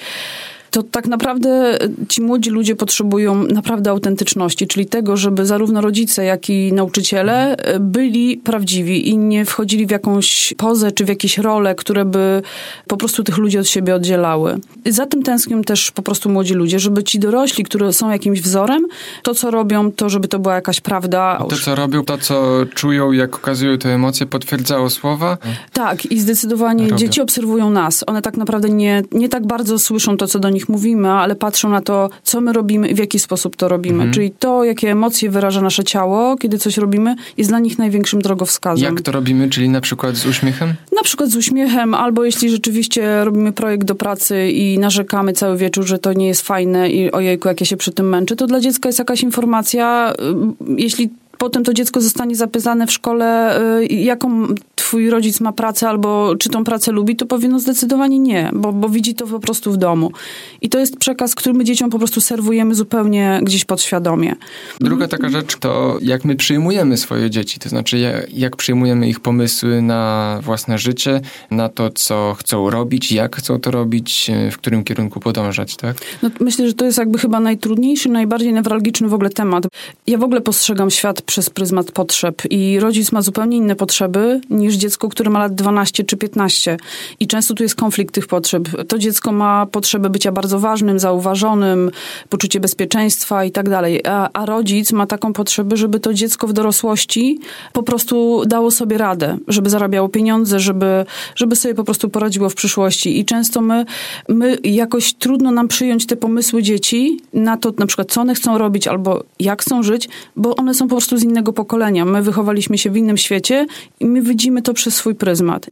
to 0.71 0.83
tak 0.83 1.07
naprawdę 1.07 1.79
ci 2.09 2.23
młodzi 2.23 2.51
ludzie 2.51 2.77
potrzebują 2.77 3.45
naprawdę 3.45 3.91
autentyczności, 3.91 4.67
czyli 4.67 4.87
tego, 4.87 5.17
żeby 5.17 5.47
zarówno 5.47 5.81
rodzice, 5.81 6.25
jak 6.25 6.51
i 6.51 6.73
nauczyciele 6.73 7.57
byli 7.81 8.37
prawdziwi 8.37 9.09
i 9.09 9.19
nie 9.19 9.45
wchodzili 9.45 9.87
w 9.87 9.91
jakąś 9.91 10.55
pozę 10.57 10.93
czy 10.93 11.05
w 11.05 11.09
jakieś 11.09 11.39
role, 11.39 11.75
które 11.75 12.05
by 12.05 12.43
po 12.87 12.97
prostu 12.97 13.25
tych 13.25 13.39
ludzi 13.39 13.59
od 13.59 13.69
siebie 13.69 13.95
oddzielały. 13.95 14.59
Za 14.87 15.07
tym 15.07 15.23
tęsknią 15.23 15.63
też 15.63 15.91
po 15.91 16.03
prostu 16.03 16.31
młodzi 16.31 16.55
ludzie, 16.55 16.79
żeby 16.79 17.05
ci 17.05 17.19
dorośli, 17.19 17.65
którzy 17.65 17.93
są 17.93 18.11
jakimś 18.11 18.41
wzorem, 18.41 18.87
to 19.23 19.35
co 19.35 19.51
robią, 19.51 19.93
to 19.93 20.09
żeby 20.09 20.29
to 20.29 20.39
była 20.39 20.55
jakaś 20.55 20.81
prawda. 20.81 21.45
To 21.49 21.57
co 21.57 21.75
robią, 21.75 22.05
to 22.05 22.19
co 22.19 22.67
czują, 22.75 23.13
jak 23.13 23.35
okazują 23.35 23.79
te 23.79 23.95
emocje, 23.95 24.27
potwierdzało 24.27 24.91
słowa? 24.91 25.39
Tak 25.73 26.07
i 26.07 26.21
zdecydowanie 26.21 26.97
dzieci 26.97 27.21
obserwują 27.21 27.71
nas. 27.71 28.05
One 28.07 28.23
tak 28.23 28.37
naprawdę 28.37 28.69
nie, 28.69 29.03
nie 29.13 29.29
tak 29.29 29.47
bardzo 29.47 29.79
słyszą 29.79 30.17
to, 30.17 30.27
co 30.27 30.39
do 30.39 30.51
nich 30.51 30.60
nich 30.61 30.69
mówimy, 30.69 31.11
ale 31.11 31.37
patrzą 31.37 31.69
na 31.69 31.81
to, 31.81 32.11
co 32.23 32.41
my 32.41 32.53
robimy 32.53 32.89
i 32.89 32.95
w 32.95 32.99
jaki 32.99 33.19
sposób 33.19 33.57
to 33.57 33.69
robimy. 33.69 33.95
Mhm. 33.95 34.13
Czyli 34.13 34.31
to, 34.31 34.65
jakie 34.65 34.91
emocje 34.91 35.31
wyraża 35.31 35.61
nasze 35.61 35.85
ciało, 35.85 36.37
kiedy 36.37 36.59
coś 36.59 36.77
robimy, 36.77 37.17
jest 37.37 37.51
dla 37.51 37.59
nich 37.59 37.79
największym 37.79 38.23
drogowskazem. 38.23 38.85
Jak 38.85 39.01
to 39.01 39.13
robimy? 39.13 39.51
Czyli 39.51 39.69
na 39.69 39.81
przykład 39.81 40.17
z 40.17 40.27
uśmiechem? 40.27 40.75
Na 40.97 41.03
przykład 41.03 41.31
z 41.31 41.37
uśmiechem, 41.37 41.95
albo 41.95 42.25
jeśli 42.25 42.51
rzeczywiście 42.51 43.25
robimy 43.25 43.53
projekt 43.53 43.85
do 43.85 43.95
pracy 43.95 44.51
i 44.51 44.79
narzekamy 44.79 45.33
cały 45.33 45.57
wieczór, 45.57 45.85
że 45.87 45.99
to 45.99 46.13
nie 46.13 46.27
jest 46.27 46.43
fajne 46.43 46.91
i 46.91 47.13
ojejku, 47.13 47.49
jak 47.49 47.61
ja 47.61 47.67
się 47.67 47.77
przy 47.77 47.93
tym 47.93 48.09
męczę, 48.09 48.37
to 48.37 48.47
dla 48.47 48.61
dziecka 48.61 48.89
jest 48.89 48.99
jakaś 48.99 49.23
informacja, 49.23 50.13
y, 50.13 50.75
jeśli 50.77 51.11
potem 51.41 51.65
to 51.65 51.75
dziecko 51.75 52.01
zostanie 52.01 52.37
zapisane 52.37 52.87
w 52.87 52.93
szkole, 52.93 53.61
y, 53.81 53.87
jaką 53.87 54.47
twój 54.75 55.11
rodzic 55.11 55.41
ma 55.41 55.53
pracę 55.53 55.89
albo 55.89 56.37
czy 56.37 56.49
tą 56.49 56.65
pracę 56.65 56.93
lubi, 56.93 57.17
to 57.17 57.27
powinno 57.27 57.61
zdecydowanie 57.61 58.19
nie, 58.19 58.51
bo, 58.53 58.73
bo 58.73 58.89
widzi 58.89 59.15
to 59.15 59.27
po 59.27 59.41
prostu 59.41 59.73
w 59.73 59.77
domu. 59.77 60.13
I 60.61 60.69
to 60.69 60.79
jest 60.79 60.97
przekaz, 60.97 61.35
który 61.35 61.55
my 61.55 61.65
dzieciom 61.65 61.91
po 61.91 61.99
prostu 61.99 62.21
serwujemy 62.21 62.75
zupełnie 62.75 63.41
gdzieś 63.43 63.65
podświadomie. 63.65 64.37
Druga 64.81 65.09
taka 65.09 65.29
rzecz 65.29 65.57
to 65.57 65.99
jak 66.03 66.25
my 66.25 66.37
przyjmujemy 66.37 66.97
swoje 66.97 67.31
dzieci, 67.31 67.59
to 67.59 67.69
znaczy 67.69 67.99
jak, 67.99 68.35
jak 68.35 68.57
przyjmujemy 68.57 69.09
ich 69.09 69.21
pomysły 69.21 69.83
na 69.83 70.39
własne 70.43 70.79
życie, 70.79 71.21
na 71.51 71.69
to, 71.69 71.91
co 71.91 72.37
chcą 72.39 72.71
robić, 72.71 73.13
jak 73.13 73.37
chcą 73.37 73.61
to 73.61 73.71
robić, 73.71 74.31
w 74.53 74.57
którym 74.57 74.85
kierunku 74.85 75.21
podążać, 75.21 75.77
tak? 75.77 75.97
No, 76.23 76.31
myślę, 76.41 76.67
że 76.67 76.75
to 76.75 76.85
jest 76.85 76.99
jakby 76.99 77.19
chyba 77.19 77.41
najtrudniejszy, 77.41 78.09
najbardziej 78.09 78.53
newralgiczny 78.53 79.09
w 79.09 79.15
ogóle 79.15 79.31
temat. 79.31 79.65
Ja 80.07 80.19
w 80.19 80.25
ogóle 80.25 80.41
postrzegam 80.41 80.91
świat 80.91 81.23
przez 81.31 81.51
pryzmat 81.51 81.93
potrzeb 81.93 82.43
i 82.51 82.81
rodzic 82.81 83.13
ma 83.13 83.23
zupełnie 83.23 83.57
inne 83.57 83.77
potrzeby 83.77 84.41
niż 84.51 84.75
dziecko, 84.75 85.09
które 85.09 85.31
ma 85.31 85.39
lat 85.39 85.55
12 85.55 86.05
czy 86.05 86.17
15 86.17 86.77
i 87.21 87.27
często 87.27 87.55
tu 87.55 87.63
jest 87.63 87.75
konflikt 87.75 88.15
tych 88.15 88.27
potrzeb. 88.27 88.69
To 88.89 88.99
dziecko 88.99 89.33
ma 89.33 89.67
potrzebę 89.67 90.11
bycia 90.11 90.33
bardzo 90.33 90.59
ważnym, 90.59 90.99
zauważonym, 90.99 91.91
poczucie 92.29 92.61
bezpieczeństwa 92.61 93.45
i 93.45 93.51
tak 93.51 93.69
dalej, 93.69 94.03
a, 94.07 94.47
rodzic 94.47 94.93
ma 94.93 95.07
taką 95.07 95.33
potrzebę, 95.33 95.77
żeby 95.77 96.01
to 96.01 96.15
dziecko 96.15 96.47
w 96.47 96.53
dorosłości 96.53 97.39
po 97.73 97.83
prostu 97.83 98.43
dało 98.47 98.71
sobie 98.71 98.99
radę, 98.99 99.39
żeby 99.49 99.71
zarabiało 99.71 100.09
pieniądze, 100.09 100.61
żeby, 100.61 101.05
żeby 101.35 101.57
sobie 101.57 101.75
po 101.75 101.85
prostu 101.85 102.09
poradziło 102.09 102.49
w 102.49 102.55
przyszłości. 102.55 103.19
I 103.19 103.25
często 103.25 103.61
my, 103.61 103.85
my 104.29 104.59
jakoś 104.65 105.15
trudno 105.15 105.51
nam 105.51 105.69
przyjąć 105.69 106.07
te 106.07 106.17
pomysły 106.17 106.63
dzieci 106.63 107.21
na 107.33 107.57
to 107.57 107.73
na 107.79 107.87
przykład, 107.87 108.13
co 108.13 108.21
one 108.21 108.35
chcą 108.35 108.59
robić 108.59 108.89
albo 108.89 109.25
jak 109.41 109.63
chcą 109.63 109.83
żyć, 109.83 110.09
bo 110.37 110.57
one 110.57 110.75
są 110.75 110.89
po 110.89 110.95
prostu 110.95 111.20
z 111.21 111.25
innego 111.25 111.53
pokolenia. 111.53 112.05
My 112.05 112.23
wychowaliśmy 112.23 112.79
się 112.79 112.91
w 112.91 112.97
innym 112.97 113.17
świecie 113.17 113.67
i 114.01 114.07
my 114.07 114.23
widzimy 114.23 114.63
to 114.63 114.75
przez 114.75 114.95
swój 114.95 115.15
pryzmat. 115.15 115.67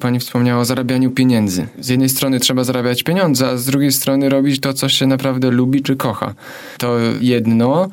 Pani 0.00 0.18
wspomniała 0.18 0.60
o 0.60 0.64
zarabianiu 0.64 1.10
pieniędzy. 1.10 1.66
Z 1.80 1.88
jednej 1.88 2.08
strony 2.08 2.40
trzeba 2.40 2.64
zarabiać 2.64 3.02
pieniądze, 3.02 3.48
a 3.48 3.56
z 3.56 3.64
drugiej 3.64 3.92
strony 3.92 4.28
robić 4.28 4.60
to, 4.60 4.72
co 4.72 4.88
się 4.88 5.06
naprawdę 5.06 5.50
lubi 5.50 5.82
czy 5.82 5.96
kocha. 5.96 6.34
To 6.78 6.96
jedno 7.20 7.88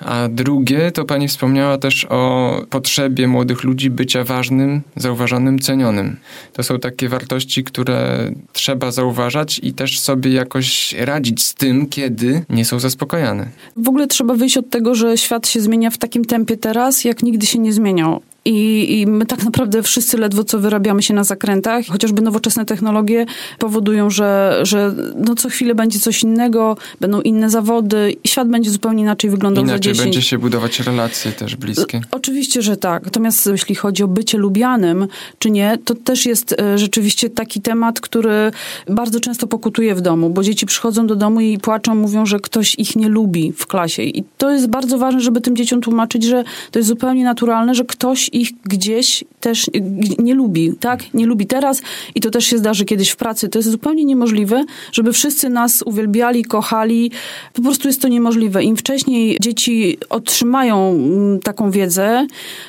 A 0.00 0.28
drugie, 0.28 0.92
to 0.92 1.04
pani 1.04 1.28
wspomniała 1.28 1.78
też 1.78 2.06
o 2.10 2.52
potrzebie 2.70 3.28
młodych 3.28 3.64
ludzi 3.64 3.90
bycia 3.90 4.24
ważnym, 4.24 4.82
zauważonym, 4.96 5.58
cenionym. 5.58 6.16
To 6.52 6.62
są 6.62 6.78
takie 6.78 7.08
wartości, 7.08 7.64
które 7.64 8.30
trzeba 8.52 8.90
zauważać 8.90 9.60
i 9.62 9.72
też 9.72 10.00
sobie 10.00 10.32
jakoś 10.32 10.94
radzić 10.98 11.44
z 11.44 11.54
tym, 11.54 11.86
kiedy 11.86 12.44
nie 12.50 12.64
są 12.64 12.80
zaspokojane. 12.80 13.46
W 13.76 13.88
ogóle 13.88 14.06
trzeba 14.06 14.34
wyjść 14.34 14.56
od 14.56 14.70
tego, 14.70 14.94
że 14.94 15.18
świat 15.18 15.48
się 15.48 15.60
zmienia 15.60 15.90
w 15.90 15.98
takim 15.98 16.24
tempie 16.24 16.56
teraz, 16.56 17.04
jak 17.04 17.22
nigdy 17.22 17.46
się 17.46 17.58
nie 17.58 17.72
zmieniał. 17.72 18.22
I, 18.50 19.00
I, 19.00 19.06
my 19.06 19.26
tak 19.26 19.44
naprawdę 19.44 19.82
wszyscy 19.82 20.18
ledwo 20.18 20.44
co 20.44 20.58
wyrabiamy 20.58 21.02
się 21.02 21.14
na 21.14 21.24
zakrętach. 21.24 21.86
Chociażby 21.86 22.22
nowoczesne 22.22 22.64
technologie 22.64 23.26
powodują, 23.58 24.10
że, 24.10 24.60
że 24.62 24.94
no 25.16 25.34
co 25.34 25.48
chwilę 25.48 25.74
będzie 25.74 25.98
coś 25.98 26.22
innego, 26.22 26.76
będą 27.00 27.20
inne 27.20 27.50
zawody 27.50 28.16
i 28.24 28.28
świat 28.28 28.48
będzie 28.48 28.70
zupełnie 28.70 29.02
inaczej 29.02 29.30
wyglądał 29.30 29.64
Inaczej 29.64 29.94
za 29.94 30.02
10. 30.02 30.04
będzie 30.04 30.22
się 30.22 30.38
budować 30.38 30.80
relacje 30.80 31.32
też 31.32 31.56
bliskie. 31.56 32.00
Oczywiście, 32.10 32.62
że 32.62 32.76
tak. 32.76 33.04
Natomiast 33.04 33.46
jeśli 33.46 33.74
chodzi 33.74 34.02
o 34.02 34.08
bycie 34.08 34.38
lubianym, 34.38 35.06
czy 35.38 35.50
nie, 35.50 35.78
to 35.84 35.94
też 35.94 36.26
jest 36.26 36.54
e, 36.60 36.78
rzeczywiście 36.78 37.30
taki 37.30 37.60
temat, 37.60 38.00
który 38.00 38.50
bardzo 38.88 39.20
często 39.20 39.46
pokutuje 39.46 39.94
w 39.94 40.00
domu, 40.00 40.30
bo 40.30 40.42
dzieci 40.42 40.66
przychodzą 40.66 41.06
do 41.06 41.16
domu 41.16 41.40
i 41.40 41.58
płaczą, 41.58 41.94
mówią, 41.94 42.26
że 42.26 42.40
ktoś 42.40 42.74
ich 42.74 42.96
nie 42.96 43.08
lubi 43.08 43.52
w 43.52 43.66
klasie. 43.66 44.02
I 44.02 44.24
to 44.38 44.50
jest 44.50 44.66
bardzo 44.68 44.98
ważne, 44.98 45.20
żeby 45.20 45.40
tym 45.40 45.56
dzieciom 45.56 45.80
tłumaczyć, 45.80 46.24
że 46.24 46.44
to 46.70 46.78
jest 46.78 46.88
zupełnie 46.88 47.24
naturalne, 47.24 47.74
że 47.74 47.84
ktoś 47.84 48.30
ich 48.32 48.39
gdzieś 48.64 49.24
też 49.40 49.70
nie 50.18 50.34
lubi, 50.34 50.72
tak? 50.80 51.14
Nie 51.14 51.26
lubi 51.26 51.46
teraz 51.46 51.82
i 52.14 52.20
to 52.20 52.30
też 52.30 52.46
się 52.46 52.58
zdarzy 52.58 52.84
kiedyś 52.84 53.10
w 53.10 53.16
pracy. 53.16 53.48
To 53.48 53.58
jest 53.58 53.70
zupełnie 53.70 54.04
niemożliwe, 54.04 54.64
żeby 54.92 55.12
wszyscy 55.12 55.48
nas 55.48 55.82
uwielbiali, 55.82 56.44
kochali. 56.44 57.10
Po 57.52 57.62
prostu 57.62 57.88
jest 57.88 58.02
to 58.02 58.08
niemożliwe. 58.08 58.64
Im 58.64 58.76
wcześniej 58.76 59.38
dzieci 59.40 59.98
otrzymają 60.10 60.90
mm, 60.90 61.40
taką 61.40 61.70
wiedzę, 61.70 62.26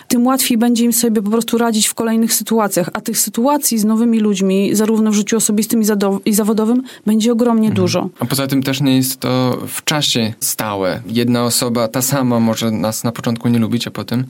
tym 0.08 0.26
łatwiej 0.26 0.58
będzie 0.58 0.84
im 0.84 0.94
sobie 0.94 1.22
po 1.22 1.32
prostu 1.32 1.58
radzić 1.58 1.88
w 1.88 1.94
kolejnych 1.94 2.34
sytuacjach. 2.34 2.90
A 2.94 3.02
tych 3.02 3.20
sytuacji 3.20 3.80
z 3.80 3.86
nowymi 3.86 4.20
ludźmi, 4.20 4.76
zarówno 4.76 5.12
w 5.12 5.14
życiu 5.14 5.38
osobistym 5.38 5.82
i, 6.26 6.34
zawodowym, 6.34 6.84
będzie 7.06 7.32
ogromnie 7.32 7.68
mhm. 7.68 7.76
dużo. 7.76 8.10
A 8.20 8.26
poza 8.26 8.48
tym 8.48 8.64
też 8.64 8.82
nie 8.82 8.96
jest 8.96 9.20
to 9.20 9.58
w 9.68 9.84
czasie 9.84 10.34
stałe. 10.40 11.02
Jedna 11.08 11.44
osoba, 11.44 11.88
ta 11.88 12.02
sama 12.02 12.40
może 12.40 12.72
nas 12.72 13.04
na 13.04 13.12
początku 13.12 13.50
nie 13.50 13.60
lubić, 13.60 13.88
a 13.88 13.92
potem... 13.92 14.26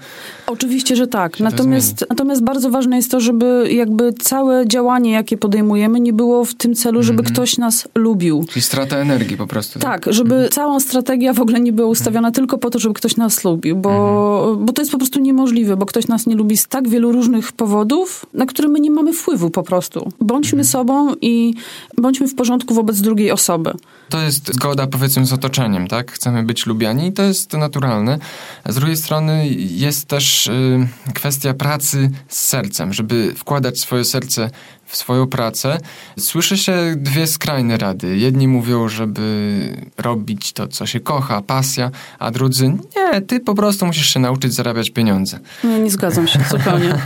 Oczywiście, 0.47 0.95
że 0.95 1.07
tak. 1.07 1.20
Natomiast, 1.39 2.05
natomiast 2.09 2.43
bardzo 2.43 2.69
ważne 2.69 2.95
jest 2.95 3.11
to, 3.11 3.19
żeby 3.19 3.67
jakby 3.71 4.13
całe 4.13 4.67
działanie, 4.67 5.11
jakie 5.11 5.37
podejmujemy, 5.37 5.99
nie 5.99 6.13
było 6.13 6.45
w 6.45 6.53
tym 6.53 6.75
celu, 6.75 7.03
żeby 7.03 7.19
mm 7.19 7.31
-hmm. 7.31 7.33
ktoś 7.33 7.57
nas 7.57 7.87
lubił. 7.95 8.45
Czyli 8.49 8.61
strata 8.61 8.97
energii 8.97 9.37
po 9.37 9.47
prostu. 9.47 9.79
Tak, 9.79 10.05
tak 10.05 10.13
żeby 10.13 10.35
mm 10.35 10.47
-hmm. 10.47 10.53
cała 10.53 10.79
strategia 10.79 11.33
w 11.33 11.39
ogóle 11.39 11.59
nie 11.59 11.73
była 11.73 11.87
ustawiona 11.87 12.19
mm 12.19 12.31
-hmm. 12.31 12.35
tylko 12.35 12.57
po 12.57 12.69
to, 12.69 12.79
żeby 12.79 12.93
ktoś 12.93 13.17
nas 13.17 13.43
lubił, 13.43 13.75
bo, 13.75 13.91
mhm. 14.39 14.65
bo 14.65 14.73
to 14.73 14.81
jest 14.81 14.91
po 14.91 14.97
prostu 14.97 15.19
niemożliwe, 15.19 15.77
bo 15.77 15.85
ktoś 15.85 16.07
nas 16.07 16.27
nie 16.27 16.35
lubi 16.35 16.57
z 16.57 16.67
tak 16.67 16.89
wielu 16.89 17.11
różnych 17.11 17.51
powodów, 17.51 18.25
na 18.33 18.45
które 18.45 18.67
my 18.67 18.79
nie 18.79 18.91
mamy 18.91 19.13
wpływu 19.13 19.49
po 19.49 19.63
prostu. 19.63 20.11
Bądźmy 20.19 20.59
mhm. 20.59 20.65
sobą 20.65 21.13
i 21.21 21.53
bądźmy 21.97 22.27
w 22.27 22.35
porządku 22.35 22.73
wobec 22.73 23.01
drugiej 23.01 23.31
osoby. 23.31 23.73
To 24.09 24.21
jest 24.21 24.53
zgoda 24.53 24.87
powiedzmy 24.87 25.25
z 25.25 25.33
otoczeniem, 25.33 25.87
tak? 25.87 26.11
Chcemy 26.11 26.43
być 26.43 26.65
lubiani 26.65 27.07
i 27.07 27.13
to 27.13 27.23
jest 27.23 27.53
naturalne. 27.53 28.19
Z 28.65 28.75
drugiej 28.75 28.97
strony 28.97 29.47
jest 29.57 30.05
też 30.05 30.47
y, 30.47 30.87
kwestia 31.11 31.53
pracy 31.53 32.09
z 32.27 32.39
sercem, 32.39 32.93
żeby 32.93 33.33
wkładać 33.35 33.79
swoje 33.79 34.05
serce 34.05 34.49
w 34.85 34.95
swoją 34.95 35.27
pracę. 35.27 35.77
Słyszy 36.19 36.57
się 36.57 36.95
dwie 36.97 37.27
skrajne 37.27 37.77
rady. 37.77 38.17
Jedni 38.17 38.47
mówią, 38.47 38.89
żeby 38.89 39.77
robić 39.97 40.53
to, 40.53 40.67
co 40.67 40.85
się 40.85 40.99
kocha, 40.99 41.41
pasja, 41.41 41.91
a 42.19 42.31
drudzy 42.31 42.67
nie, 42.67 43.21
ty 43.21 43.39
po 43.39 43.55
prostu 43.55 43.85
musisz 43.85 44.13
się 44.13 44.19
nauczyć 44.19 44.53
zarabiać 44.53 44.89
pieniądze. 44.89 45.39
Nie, 45.63 45.79
nie 45.79 45.91
zgadzam 45.91 46.27
się 46.27 46.39
zupełnie. 46.49 46.93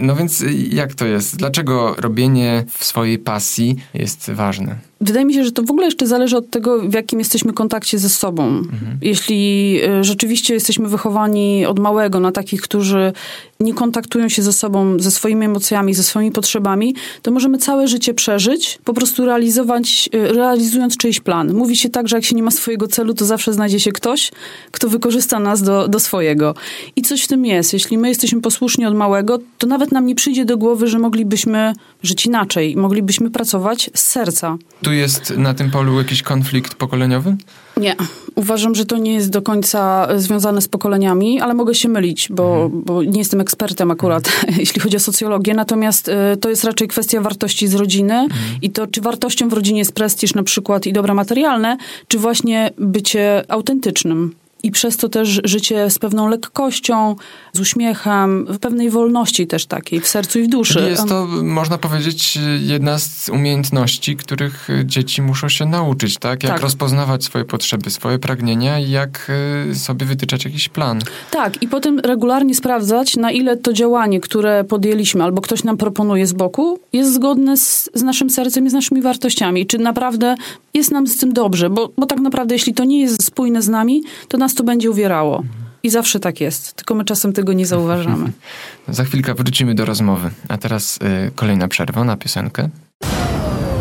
No 0.00 0.16
więc 0.16 0.44
jak 0.70 0.94
to 0.94 1.06
jest? 1.06 1.36
Dlaczego 1.36 1.94
robienie 1.98 2.64
w 2.78 2.84
swojej 2.84 3.18
pasji 3.18 3.76
jest 3.94 4.30
ważne? 4.30 4.76
Wydaje 5.04 5.26
mi 5.26 5.34
się, 5.34 5.44
że 5.44 5.52
to 5.52 5.62
w 5.62 5.70
ogóle 5.70 5.86
jeszcze 5.86 6.06
zależy 6.06 6.36
od 6.36 6.50
tego, 6.50 6.80
w 6.80 6.92
jakim 6.94 7.18
jesteśmy 7.18 7.52
kontakcie 7.52 7.98
ze 7.98 8.08
sobą. 8.08 8.46
Mhm. 8.46 8.98
Jeśli 9.02 9.80
e, 9.82 10.04
rzeczywiście 10.04 10.54
jesteśmy 10.54 10.88
wychowani 10.88 11.66
od 11.66 11.78
małego 11.78 12.20
na 12.20 12.32
takich, 12.32 12.60
którzy 12.60 13.12
nie 13.60 13.74
kontaktują 13.74 14.28
się 14.28 14.42
ze 14.42 14.52
sobą, 14.52 14.98
ze 14.98 15.10
swoimi 15.10 15.46
emocjami, 15.46 15.94
ze 15.94 16.02
swoimi 16.02 16.32
potrzebami, 16.32 16.94
to 17.22 17.30
możemy 17.30 17.58
całe 17.58 17.88
życie 17.88 18.14
przeżyć, 18.14 18.78
po 18.84 18.94
prostu 18.94 19.24
realizować, 19.24 20.08
e, 20.12 20.32
realizując 20.32 20.96
czyjś 20.96 21.20
plan. 21.20 21.54
Mówi 21.54 21.76
się 21.76 21.88
tak, 21.88 22.08
że 22.08 22.16
jak 22.16 22.24
się 22.24 22.36
nie 22.36 22.42
ma 22.42 22.50
swojego 22.50 22.88
celu, 22.88 23.14
to 23.14 23.24
zawsze 23.24 23.52
znajdzie 23.52 23.80
się 23.80 23.92
ktoś, 23.92 24.32
kto 24.70 24.88
wykorzysta 24.88 25.38
nas 25.38 25.62
do, 25.62 25.88
do 25.88 26.00
swojego. 26.00 26.54
I 26.96 27.02
coś 27.02 27.22
w 27.24 27.28
tym 27.28 27.46
jest. 27.46 27.72
Jeśli 27.72 27.98
my 27.98 28.08
jesteśmy 28.08 28.40
posłuszni 28.40 28.86
od 28.86 28.94
małego, 28.94 29.38
to 29.58 29.66
nawet 29.66 29.92
nam 29.92 30.06
nie 30.06 30.14
przyjdzie 30.14 30.44
do 30.44 30.56
głowy, 30.56 30.86
że 30.86 30.98
moglibyśmy 30.98 31.72
żyć 32.02 32.26
inaczej, 32.26 32.76
moglibyśmy 32.76 33.30
pracować 33.30 33.90
z 33.94 34.00
serca. 34.00 34.56
Tu 34.82 34.93
jest 34.94 35.36
na 35.36 35.54
tym 35.54 35.70
polu 35.70 35.98
jakiś 35.98 36.22
konflikt 36.22 36.74
pokoleniowy? 36.74 37.36
Nie. 37.76 37.96
Uważam, 38.34 38.74
że 38.74 38.86
to 38.86 38.96
nie 38.96 39.14
jest 39.14 39.30
do 39.30 39.42
końca 39.42 40.08
związane 40.16 40.60
z 40.60 40.68
pokoleniami, 40.68 41.40
ale 41.40 41.54
mogę 41.54 41.74
się 41.74 41.88
mylić, 41.88 42.28
bo, 42.30 42.64
mhm. 42.64 42.82
bo 42.84 43.02
nie 43.02 43.18
jestem 43.18 43.40
ekspertem 43.40 43.90
akurat, 43.90 44.30
jeśli 44.58 44.80
chodzi 44.80 44.96
o 44.96 45.00
socjologię. 45.00 45.54
Natomiast 45.54 46.08
y, 46.08 46.36
to 46.40 46.50
jest 46.50 46.64
raczej 46.64 46.88
kwestia 46.88 47.20
wartości 47.20 47.68
z 47.68 47.74
rodziny 47.74 48.14
mhm. 48.14 48.40
i 48.62 48.70
to, 48.70 48.86
czy 48.86 49.00
wartością 49.00 49.48
w 49.48 49.52
rodzinie 49.52 49.78
jest 49.78 49.92
prestiż 49.92 50.34
na 50.34 50.42
przykład 50.42 50.86
i 50.86 50.92
dobra 50.92 51.14
materialne, 51.14 51.76
czy 52.08 52.18
właśnie 52.18 52.70
bycie 52.78 53.44
autentycznym 53.48 54.34
i 54.64 54.70
przez 54.70 54.96
to 54.96 55.08
też 55.08 55.40
życie 55.44 55.90
z 55.90 55.98
pewną 55.98 56.28
lekkością, 56.28 57.16
z 57.52 57.60
uśmiechem, 57.60 58.46
w 58.48 58.58
pewnej 58.58 58.90
wolności 58.90 59.46
też 59.46 59.66
takiej, 59.66 60.00
w 60.00 60.08
sercu 60.08 60.38
i 60.38 60.42
w 60.42 60.48
duszy. 60.48 60.80
Jest 60.90 61.08
to, 61.08 61.26
można 61.42 61.78
powiedzieć, 61.78 62.38
jedna 62.60 62.98
z 62.98 63.28
umiejętności, 63.28 64.16
których 64.16 64.68
dzieci 64.84 65.22
muszą 65.22 65.48
się 65.48 65.66
nauczyć, 65.66 66.18
tak? 66.18 66.42
Jak 66.42 66.52
tak. 66.52 66.62
rozpoznawać 66.62 67.24
swoje 67.24 67.44
potrzeby, 67.44 67.90
swoje 67.90 68.18
pragnienia 68.18 68.78
i 68.78 68.90
jak 68.90 69.30
y, 69.70 69.74
sobie 69.74 70.06
wytyczać 70.06 70.44
jakiś 70.44 70.68
plan. 70.68 71.00
Tak, 71.30 71.62
i 71.62 71.68
potem 71.68 71.98
regularnie 71.98 72.54
sprawdzać, 72.54 73.16
na 73.16 73.30
ile 73.30 73.56
to 73.56 73.72
działanie, 73.72 74.20
które 74.20 74.64
podjęliśmy, 74.64 75.24
albo 75.24 75.40
ktoś 75.40 75.64
nam 75.64 75.76
proponuje 75.76 76.26
z 76.26 76.32
boku, 76.32 76.78
jest 76.92 77.14
zgodne 77.14 77.56
z, 77.56 77.90
z 77.94 78.02
naszym 78.02 78.30
sercem 78.30 78.66
i 78.66 78.70
z 78.70 78.72
naszymi 78.72 79.02
wartościami. 79.02 79.66
Czy 79.66 79.78
naprawdę 79.78 80.34
jest 80.74 80.90
nam 80.90 81.06
z 81.06 81.16
tym 81.16 81.32
dobrze, 81.32 81.70
bo, 81.70 81.90
bo 81.98 82.06
tak 82.06 82.20
naprawdę, 82.20 82.54
jeśli 82.54 82.74
to 82.74 82.84
nie 82.84 83.00
jest 83.00 83.24
spójne 83.24 83.62
z 83.62 83.68
nami, 83.68 84.02
to 84.28 84.38
nas 84.38 84.53
to 84.54 84.64
będzie 84.64 84.90
uwierało. 84.90 85.42
I 85.82 85.90
zawsze 85.90 86.20
tak 86.20 86.40
jest, 86.40 86.72
tylko 86.72 86.94
my 86.94 87.04
czasem 87.04 87.32
tego 87.32 87.52
nie 87.52 87.66
zauważamy. 87.66 88.32
Za 88.88 89.04
chwilkę 89.04 89.34
wrócimy 89.34 89.74
do 89.74 89.84
rozmowy, 89.84 90.30
a 90.48 90.58
teraz 90.58 90.96
y, 90.96 91.30
kolejna 91.34 91.68
przerwa 91.68 92.04
na 92.04 92.16
piosenkę. 92.16 92.68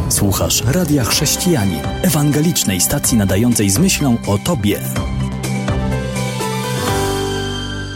Słuchasz 0.10 0.64
Radia 0.66 1.04
Chrześcijani, 1.04 1.80
ewangelicznej 2.02 2.82
stacji 2.82 3.18
nadającej 3.18 3.70
z 3.70 3.78
myślą 3.78 4.18
o 4.28 4.38
Tobie. 4.38 4.80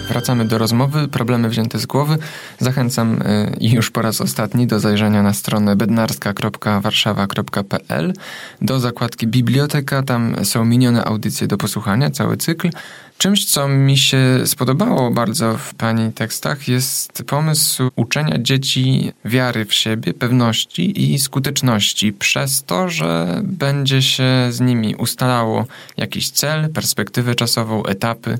Wracamy 0.07 0.45
do 0.45 0.57
rozmowy, 0.57 1.07
problemy 1.07 1.49
wzięte 1.49 1.79
z 1.79 1.85
głowy. 1.85 2.17
Zachęcam 2.59 3.21
y, 3.21 3.55
i 3.59 3.71
już 3.71 3.91
po 3.91 4.01
raz 4.01 4.21
ostatni 4.21 4.67
do 4.67 4.79
zajrzenia 4.79 5.23
na 5.23 5.33
stronę 5.33 5.75
bednarska.warszawa.pl 5.75 8.13
do 8.61 8.79
zakładki 8.79 9.27
Biblioteka. 9.27 10.03
Tam 10.03 10.45
są 10.45 10.65
minione 10.65 11.05
audycje 11.05 11.47
do 11.47 11.57
posłuchania, 11.57 12.11
cały 12.11 12.37
cykl. 12.37 12.69
Czymś, 13.17 13.45
co 13.45 13.67
mi 13.67 13.97
się 13.97 14.17
spodobało 14.45 15.11
bardzo 15.11 15.57
w 15.57 15.73
Pani 15.73 16.13
tekstach, 16.13 16.67
jest 16.67 17.23
pomysł 17.27 17.89
uczenia 17.95 18.37
dzieci 18.39 19.11
wiary 19.25 19.65
w 19.65 19.73
siebie, 19.73 20.13
pewności 20.13 21.13
i 21.13 21.19
skuteczności, 21.19 22.13
przez 22.13 22.63
to, 22.63 22.89
że 22.89 23.41
będzie 23.43 24.01
się 24.01 24.47
z 24.49 24.59
nimi 24.59 24.95
ustalało 24.95 25.65
jakiś 25.97 26.29
cel, 26.29 26.69
perspektywę 26.69 27.35
czasową, 27.35 27.85
etapy 27.85 28.37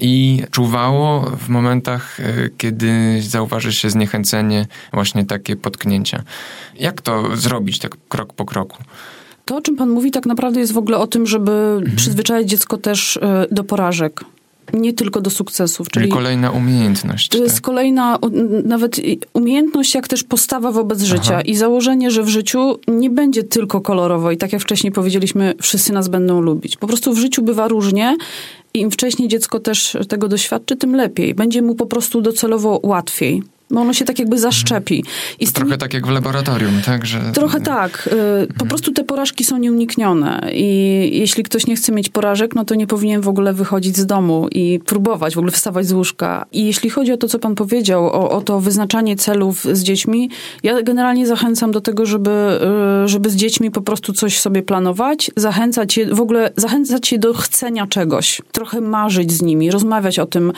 i 0.00 0.42
czuwało 0.50 1.20
w 1.20 1.48
momentach, 1.48 2.20
e, 2.20 2.48
kiedy 2.58 3.22
zauważy 3.22 3.72
się 3.72 3.90
zniechęcenie, 3.90 4.66
właśnie 4.92 5.24
takie 5.24 5.56
potknięcia. 5.56 6.22
Jak 6.78 7.02
to 7.02 7.36
zrobić 7.36 7.78
tak 7.78 7.96
krok 8.08 8.32
po 8.32 8.44
kroku? 8.44 8.82
To, 9.44 9.56
o 9.56 9.60
czym 9.60 9.76
pan 9.76 9.90
mówi, 9.90 10.10
tak 10.10 10.26
naprawdę 10.26 10.60
jest 10.60 10.72
w 10.72 10.78
ogóle 10.78 10.98
o 10.98 11.06
tym, 11.06 11.26
żeby 11.26 11.52
mhm. 11.78 11.96
przyzwyczaić 11.96 12.48
dziecko 12.48 12.76
też 12.76 13.16
e, 13.16 13.46
do 13.50 13.64
porażek 13.64 14.24
nie 14.72 14.92
tylko 14.92 15.20
do 15.20 15.30
sukcesów. 15.30 15.90
Czyli, 15.90 16.08
kolejna 16.08 16.50
umiejętność. 16.50 17.28
To 17.28 17.38
tak? 17.38 17.46
jest 17.46 17.60
kolejna 17.60 18.18
nawet 18.64 19.00
umiejętność, 19.32 19.94
jak 19.94 20.08
też 20.08 20.24
postawa 20.24 20.72
wobec 20.72 21.02
życia 21.02 21.34
Aha. 21.34 21.40
i 21.40 21.56
założenie, 21.56 22.10
że 22.10 22.22
w 22.22 22.28
życiu 22.28 22.78
nie 22.88 23.10
będzie 23.10 23.44
tylko 23.44 23.80
kolorowo 23.80 24.30
i 24.30 24.36
tak 24.36 24.52
jak 24.52 24.62
wcześniej 24.62 24.92
powiedzieliśmy, 24.92 25.54
wszyscy 25.62 25.92
nas 25.92 26.08
będą 26.08 26.40
lubić. 26.40 26.76
Po 26.76 26.86
prostu 26.86 27.12
w 27.12 27.18
życiu 27.18 27.42
bywa 27.42 27.68
różnie 27.68 28.16
i 28.74 28.80
im 28.80 28.90
wcześniej 28.90 29.28
dziecko 29.28 29.60
też 29.60 29.96
tego 30.08 30.28
doświadczy, 30.28 30.76
tym 30.76 30.96
lepiej. 30.96 31.34
Będzie 31.34 31.62
mu 31.62 31.74
po 31.74 31.86
prostu 31.86 32.20
docelowo 32.20 32.80
łatwiej. 32.82 33.42
Bo 33.70 33.80
ono 33.80 33.92
się 33.92 34.04
tak 34.04 34.18
jakby 34.18 34.38
zaszczepi. 34.38 35.04
I 35.40 35.46
tymi- 35.46 35.52
Trochę 35.52 35.78
tak 35.78 35.94
jak 35.94 36.06
w 36.06 36.10
laboratorium, 36.10 36.72
tak? 36.84 37.06
Że... 37.06 37.20
Trochę 37.34 37.60
tak. 37.60 38.08
Y, 38.12 38.54
Po 38.58 38.66
prostu 38.66 38.92
te 38.92 39.04
porażki 39.04 39.44
są 39.44 39.58
nieuniknione 39.58 40.50
i 40.52 41.10
jeśli 41.12 41.42
ktoś 41.42 41.66
nie 41.66 41.76
chce 41.76 41.92
mieć 41.92 42.08
porażek, 42.08 42.54
no 42.54 42.64
to 42.64 42.74
nie 42.74 42.86
powinien 42.86 43.20
w 43.20 43.28
ogóle 43.28 43.52
wychodzić 43.52 43.96
z 43.96 44.06
domu 44.06 44.48
i 44.52 44.80
próbować 44.86 45.34
w 45.34 45.38
ogóle 45.38 45.52
wstawać 45.52 45.86
z 45.86 45.92
łóżka. 45.92 46.46
I 46.52 46.66
jeśli 46.66 46.90
chodzi 46.90 47.12
o 47.12 47.16
to, 47.16 47.28
co 47.28 47.38
pan 47.38 47.54
powiedział, 47.54 48.06
o, 48.06 48.30
o 48.30 48.40
to 48.40 48.60
wyznaczanie 48.60 49.16
celów 49.16 49.64
z 49.72 49.82
dziećmi, 49.82 50.30
ja 50.62 50.82
generalnie 50.82 51.26
zachęcam 51.26 51.70
do 51.72 51.80
tego, 51.80 52.06
żeby, 52.06 52.30
y, 53.04 53.08
żeby 53.08 53.30
z 53.30 53.36
dziećmi 53.36 53.70
po 53.70 53.80
prostu 53.80 54.12
coś 54.12 54.40
sobie 54.40 54.62
planować, 54.62 55.30
zachęcać 55.36 55.96
je, 55.96 56.14
w 56.14 56.20
ogóle 56.20 56.50
zachęcać 56.56 57.12
je 57.12 57.18
do 57.18 57.34
chcenia 57.34 57.86
czegoś, 57.86 58.42
trochę 58.52 58.80
marzyć 58.80 59.32
z 59.32 59.42
nimi, 59.42 59.70
rozmawiać 59.70 60.18
o 60.18 60.26
tym, 60.26 60.52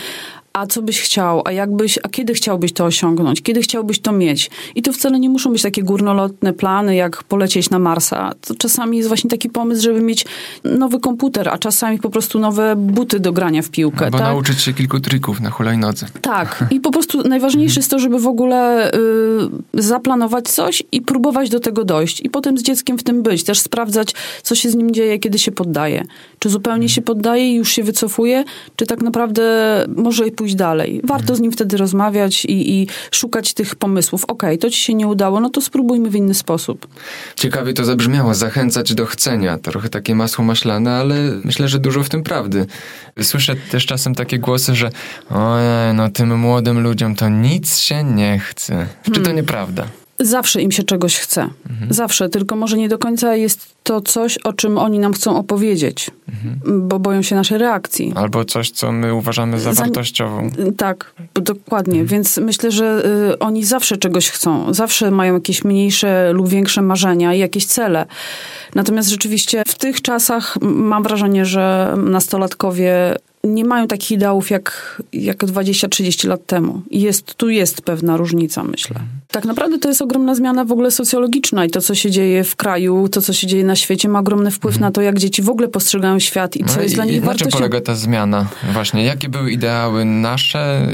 a 0.52 0.66
co 0.66 0.82
byś 0.82 1.00
chciał, 1.00 1.42
a 1.44 1.52
jakbyś, 1.52 1.98
a 2.02 2.08
kiedy 2.08 2.34
chciałbyś 2.34 2.72
to 2.72 2.84
osiągnąć, 2.84 3.42
kiedy 3.42 3.60
chciałbyś 3.60 3.98
to 3.98 4.12
mieć. 4.12 4.50
I 4.74 4.82
to 4.82 4.92
wcale 4.92 5.20
nie 5.20 5.30
muszą 5.30 5.52
być 5.52 5.62
takie 5.62 5.82
górnolotne 5.82 6.52
plany, 6.52 6.96
jak 6.96 7.22
polecieć 7.22 7.70
na 7.70 7.78
Marsa. 7.78 8.32
To 8.40 8.54
czasami 8.54 8.96
jest 8.96 9.08
właśnie 9.08 9.30
taki 9.30 9.50
pomysł, 9.50 9.82
żeby 9.82 10.00
mieć 10.00 10.24
nowy 10.64 11.00
komputer, 11.00 11.48
a 11.48 11.58
czasami 11.58 11.98
po 11.98 12.10
prostu 12.10 12.38
nowe 12.38 12.76
buty 12.76 13.20
do 13.20 13.32
grania 13.32 13.62
w 13.62 13.70
piłkę. 13.70 14.04
Albo 14.04 14.18
tak? 14.18 14.26
nauczyć 14.26 14.60
się 14.60 14.72
kilku 14.72 15.00
trików 15.00 15.40
na 15.40 15.50
hulajnodze. 15.50 16.06
Tak. 16.22 16.64
I 16.70 16.80
po 16.80 16.90
prostu 16.90 17.22
najważniejsze 17.28 17.80
jest 17.80 17.90
to, 17.90 17.98
żeby 17.98 18.18
w 18.18 18.26
ogóle 18.26 18.90
y, 18.94 18.98
zaplanować 19.74 20.48
coś 20.48 20.82
i 20.92 21.02
próbować 21.02 21.50
do 21.50 21.60
tego 21.60 21.84
dojść. 21.84 22.20
I 22.20 22.30
potem 22.30 22.58
z 22.58 22.62
dzieckiem 22.62 22.98
w 22.98 23.02
tym 23.02 23.22
być. 23.22 23.44
Też 23.44 23.60
sprawdzać, 23.60 24.14
co 24.42 24.54
się 24.54 24.70
z 24.70 24.74
nim 24.74 24.90
dzieje, 24.90 25.18
kiedy 25.18 25.38
się 25.38 25.52
poddaje. 25.52 26.04
Czy 26.38 26.48
zupełnie 26.48 26.88
się 26.88 27.02
poddaje 27.02 27.52
i 27.52 27.54
już 27.54 27.72
się 27.72 27.82
wycofuje, 27.82 28.44
czy 28.76 28.86
tak 28.86 29.02
naprawdę 29.02 29.84
może 29.96 30.26
pójść 30.38 30.54
dalej. 30.54 31.00
Warto 31.04 31.36
z 31.36 31.40
nim 31.40 31.52
wtedy 31.52 31.76
rozmawiać 31.76 32.44
i, 32.44 32.80
i 32.80 32.86
szukać 33.10 33.54
tych 33.54 33.74
pomysłów. 33.74 34.24
Okej, 34.24 34.58
to 34.58 34.70
ci 34.70 34.80
się 34.80 34.94
nie 34.94 35.06
udało, 35.06 35.40
no 35.40 35.50
to 35.50 35.60
spróbujmy 35.60 36.10
w 36.10 36.16
inny 36.16 36.34
sposób. 36.34 36.86
Ciekawie 37.36 37.72
to 37.74 37.84
zabrzmiało, 37.84 38.34
zachęcać 38.34 38.94
do 38.94 39.06
chcenia. 39.06 39.58
Trochę 39.58 39.88
takie 39.88 40.14
masło 40.14 40.44
maślane, 40.44 40.92
ale 40.92 41.14
myślę, 41.44 41.68
że 41.68 41.78
dużo 41.78 42.02
w 42.02 42.08
tym 42.08 42.22
prawdy. 42.22 42.66
Słyszę 43.22 43.56
też 43.70 43.86
czasem 43.86 44.14
takie 44.14 44.38
głosy, 44.38 44.74
że 44.74 44.90
ojej, 45.30 45.94
no 45.94 46.10
tym 46.10 46.38
młodym 46.38 46.80
ludziom 46.80 47.14
to 47.14 47.28
nic 47.28 47.78
się 47.78 48.04
nie 48.04 48.38
chce. 48.38 48.86
Czy 49.12 49.20
to 49.20 49.32
nieprawda? 49.32 49.86
Zawsze 50.20 50.62
im 50.62 50.70
się 50.72 50.82
czegoś 50.82 51.16
chce. 51.16 51.48
Zawsze, 51.90 52.28
tylko 52.28 52.56
może 52.56 52.76
nie 52.76 52.88
do 52.88 52.98
końca 52.98 53.36
jest 53.36 53.74
to 53.82 54.00
coś, 54.00 54.38
o 54.38 54.52
czym 54.52 54.78
oni 54.78 54.98
nam 54.98 55.12
chcą 55.12 55.36
opowiedzieć, 55.38 56.10
bo 56.66 56.98
boją 56.98 57.22
się 57.22 57.36
naszej 57.36 57.58
reakcji. 57.58 58.12
Albo 58.16 58.44
coś, 58.44 58.70
co 58.70 58.92
my 58.92 59.14
uważamy 59.14 59.60
za 59.60 59.72
Za- 59.72 59.82
wartościową. 59.84 60.50
Tak, 60.76 61.12
dokładnie. 61.34 62.04
Więc 62.04 62.36
myślę, 62.36 62.70
że 62.70 63.02
y, 63.34 63.38
oni 63.38 63.64
zawsze 63.64 63.96
czegoś 63.96 64.30
chcą. 64.30 64.74
Zawsze 64.74 65.10
mają 65.10 65.34
jakieś 65.34 65.64
mniejsze 65.64 66.32
lub 66.32 66.48
większe 66.48 66.82
marzenia 66.82 67.34
i 67.34 67.38
jakieś 67.38 67.66
cele. 67.66 68.06
Natomiast 68.74 69.08
rzeczywiście 69.08 69.62
w 69.68 69.74
tych 69.74 70.02
czasach 70.02 70.56
mam 70.62 71.02
wrażenie, 71.02 71.46
że 71.46 71.94
nastolatkowie 71.96 73.16
nie 73.44 73.64
mają 73.64 73.86
takich 73.86 74.10
ideałów 74.10 74.50
jak, 74.50 74.98
jak 75.12 75.36
20-30 75.44 76.28
lat 76.28 76.46
temu. 76.46 76.82
Jest, 76.90 77.34
tu 77.34 77.48
jest 77.50 77.82
pewna 77.82 78.16
różnica, 78.16 78.64
myślę. 78.64 78.96
Tak 79.28 79.44
naprawdę 79.44 79.78
to 79.78 79.88
jest 79.88 80.02
ogromna 80.02 80.34
zmiana 80.34 80.64
w 80.64 80.72
ogóle 80.72 80.90
socjologiczna 80.90 81.64
i 81.64 81.70
to, 81.70 81.80
co 81.80 81.94
się 81.94 82.10
dzieje 82.10 82.44
w 82.44 82.56
kraju, 82.56 83.08
to, 83.08 83.22
co 83.22 83.32
się 83.32 83.46
dzieje 83.46 83.64
na 83.64 83.76
świecie, 83.76 84.08
ma 84.08 84.18
ogromny 84.18 84.50
wpływ 84.50 84.80
na 84.80 84.90
to, 84.90 85.00
jak 85.02 85.18
dzieci 85.18 85.42
w 85.42 85.50
ogóle 85.50 85.68
postrzegają 85.68 86.18
świat 86.18 86.56
i 86.56 86.64
co 86.64 86.76
No 86.76 86.82
jest 86.82 86.92
i, 86.92 86.94
dla 86.94 87.04
i 87.04 87.08
nich 87.08 87.16
na 87.16 87.20
czym 87.22 87.26
wartością. 87.26 87.58
polega 87.58 87.80
ta 87.80 87.94
zmiana? 87.94 88.46
Właśnie, 88.72 89.04
jakie 89.04 89.28
były 89.28 89.50
ideały 89.52 90.04
nasze, 90.04 90.86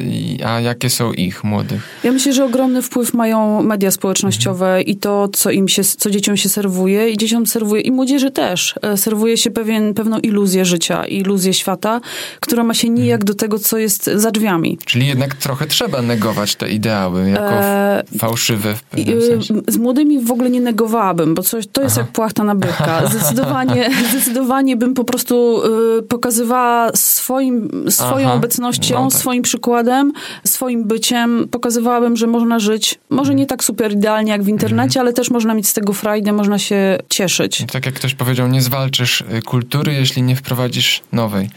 a 0.45 0.61
jakie 0.61 0.91
są 0.91 1.13
ich, 1.13 1.45
młodych? 1.45 1.83
Ja 2.05 2.13
myślę, 2.13 2.33
że 2.33 2.45
ogromny 2.45 2.83
wpływ 2.83 3.15
mają 3.15 3.63
media 3.63 3.91
społecznościowe 3.91 4.83
i 4.83 4.97
to, 4.97 5.29
co 5.29 5.51
im 5.51 5.69
się, 5.69 5.85
co 5.85 6.11
dzieciom 6.11 6.37
się 6.37 6.49
serwuje 6.49 7.11
i 7.11 7.17
dzieciom 7.17 7.47
serwuje, 7.47 7.83
i 7.83 7.91
młodzieży 7.93 8.31
też. 8.31 8.75
E, 8.83 8.97
Serwuje 8.97 9.37
się 9.37 9.51
pewien, 9.51 9.95
pewną 9.95 10.19
iluzję 10.19 10.65
życia, 10.65 11.05
iluzję 11.07 11.55
świata, 11.55 12.01
która 12.41 12.65
ma 12.65 12.75
się 12.75 12.89
nijak 12.89 13.25
do 13.25 13.35
tego, 13.35 13.59
co 13.59 13.79
jest 13.79 14.11
za 14.15 14.31
drzwiami. 14.31 14.79
Czyli 14.85 15.07
jednak 15.07 15.35
trochę 15.35 15.67
trzeba 15.67 16.03
negować 16.03 16.57
te 16.57 16.71
ideały 16.71 17.31
jako 17.31 17.45
E, 17.55 18.03
fałszywe 18.19 18.75
w 18.75 18.99
I, 18.99 19.05
pewnym 19.05 19.19
y, 19.19 19.27
sensie. 19.27 19.55
Z 19.69 19.77
młodymi 19.77 20.21
w 20.25 20.31
ogóle 20.31 20.51
nie 20.51 20.61
negowałabym, 20.61 21.35
bo 21.35 21.43
coś, 21.43 21.67
to 21.73 21.83
jest 21.83 21.97
Aha. 21.97 22.01
jak 22.01 22.13
płachta 22.13 22.45
na 22.45 22.55
byka. 22.55 23.07
Zdecydowanie, 23.11 23.91
zdecydowanie 24.11 24.77
bym 24.77 24.95
po 24.95 25.05
prostu 25.05 25.63
y, 25.99 26.03
pokazywała 26.03 26.91
swoim, 26.95 27.85
swoją 27.89 28.27
Aha. 28.27 28.37
obecnością, 28.37 28.95
No 29.05 29.11
tak. 29.11 29.21
swoim 29.21 29.43
przykładem, 29.43 30.13
swoim 30.45 30.85
byciem. 30.85 31.49
Pokazywałabym, 31.51 32.17
że 32.17 32.27
można 32.27 32.59
żyć, 32.59 32.99
może 33.11 33.35
nie 33.35 33.47
tak 33.47 33.65
super 33.65 33.93
idealnie 33.93 34.33
jak 34.33 34.43
w 34.43 34.49
internecie, 34.49 35.01
ale 35.01 35.13
też 35.13 35.31
można 35.31 35.55
mieć 35.55 35.69
z 35.69 35.75
tego 35.75 35.93
frajdę, 35.93 36.33
można 36.33 36.59
się 36.59 36.99
cieszyć. 37.09 37.65
Tak 37.73 37.87
jak 37.87 37.95
ktoś 37.95 38.15
powiedział, 38.15 38.49
nie 38.49 38.63
zwalczysz 38.63 39.21
y, 39.21 39.43
kultury, 39.43 39.93
jeśli 39.93 40.23
nie 40.23 40.37
wprowadzisz 40.37 41.03
nowej. 41.13 41.51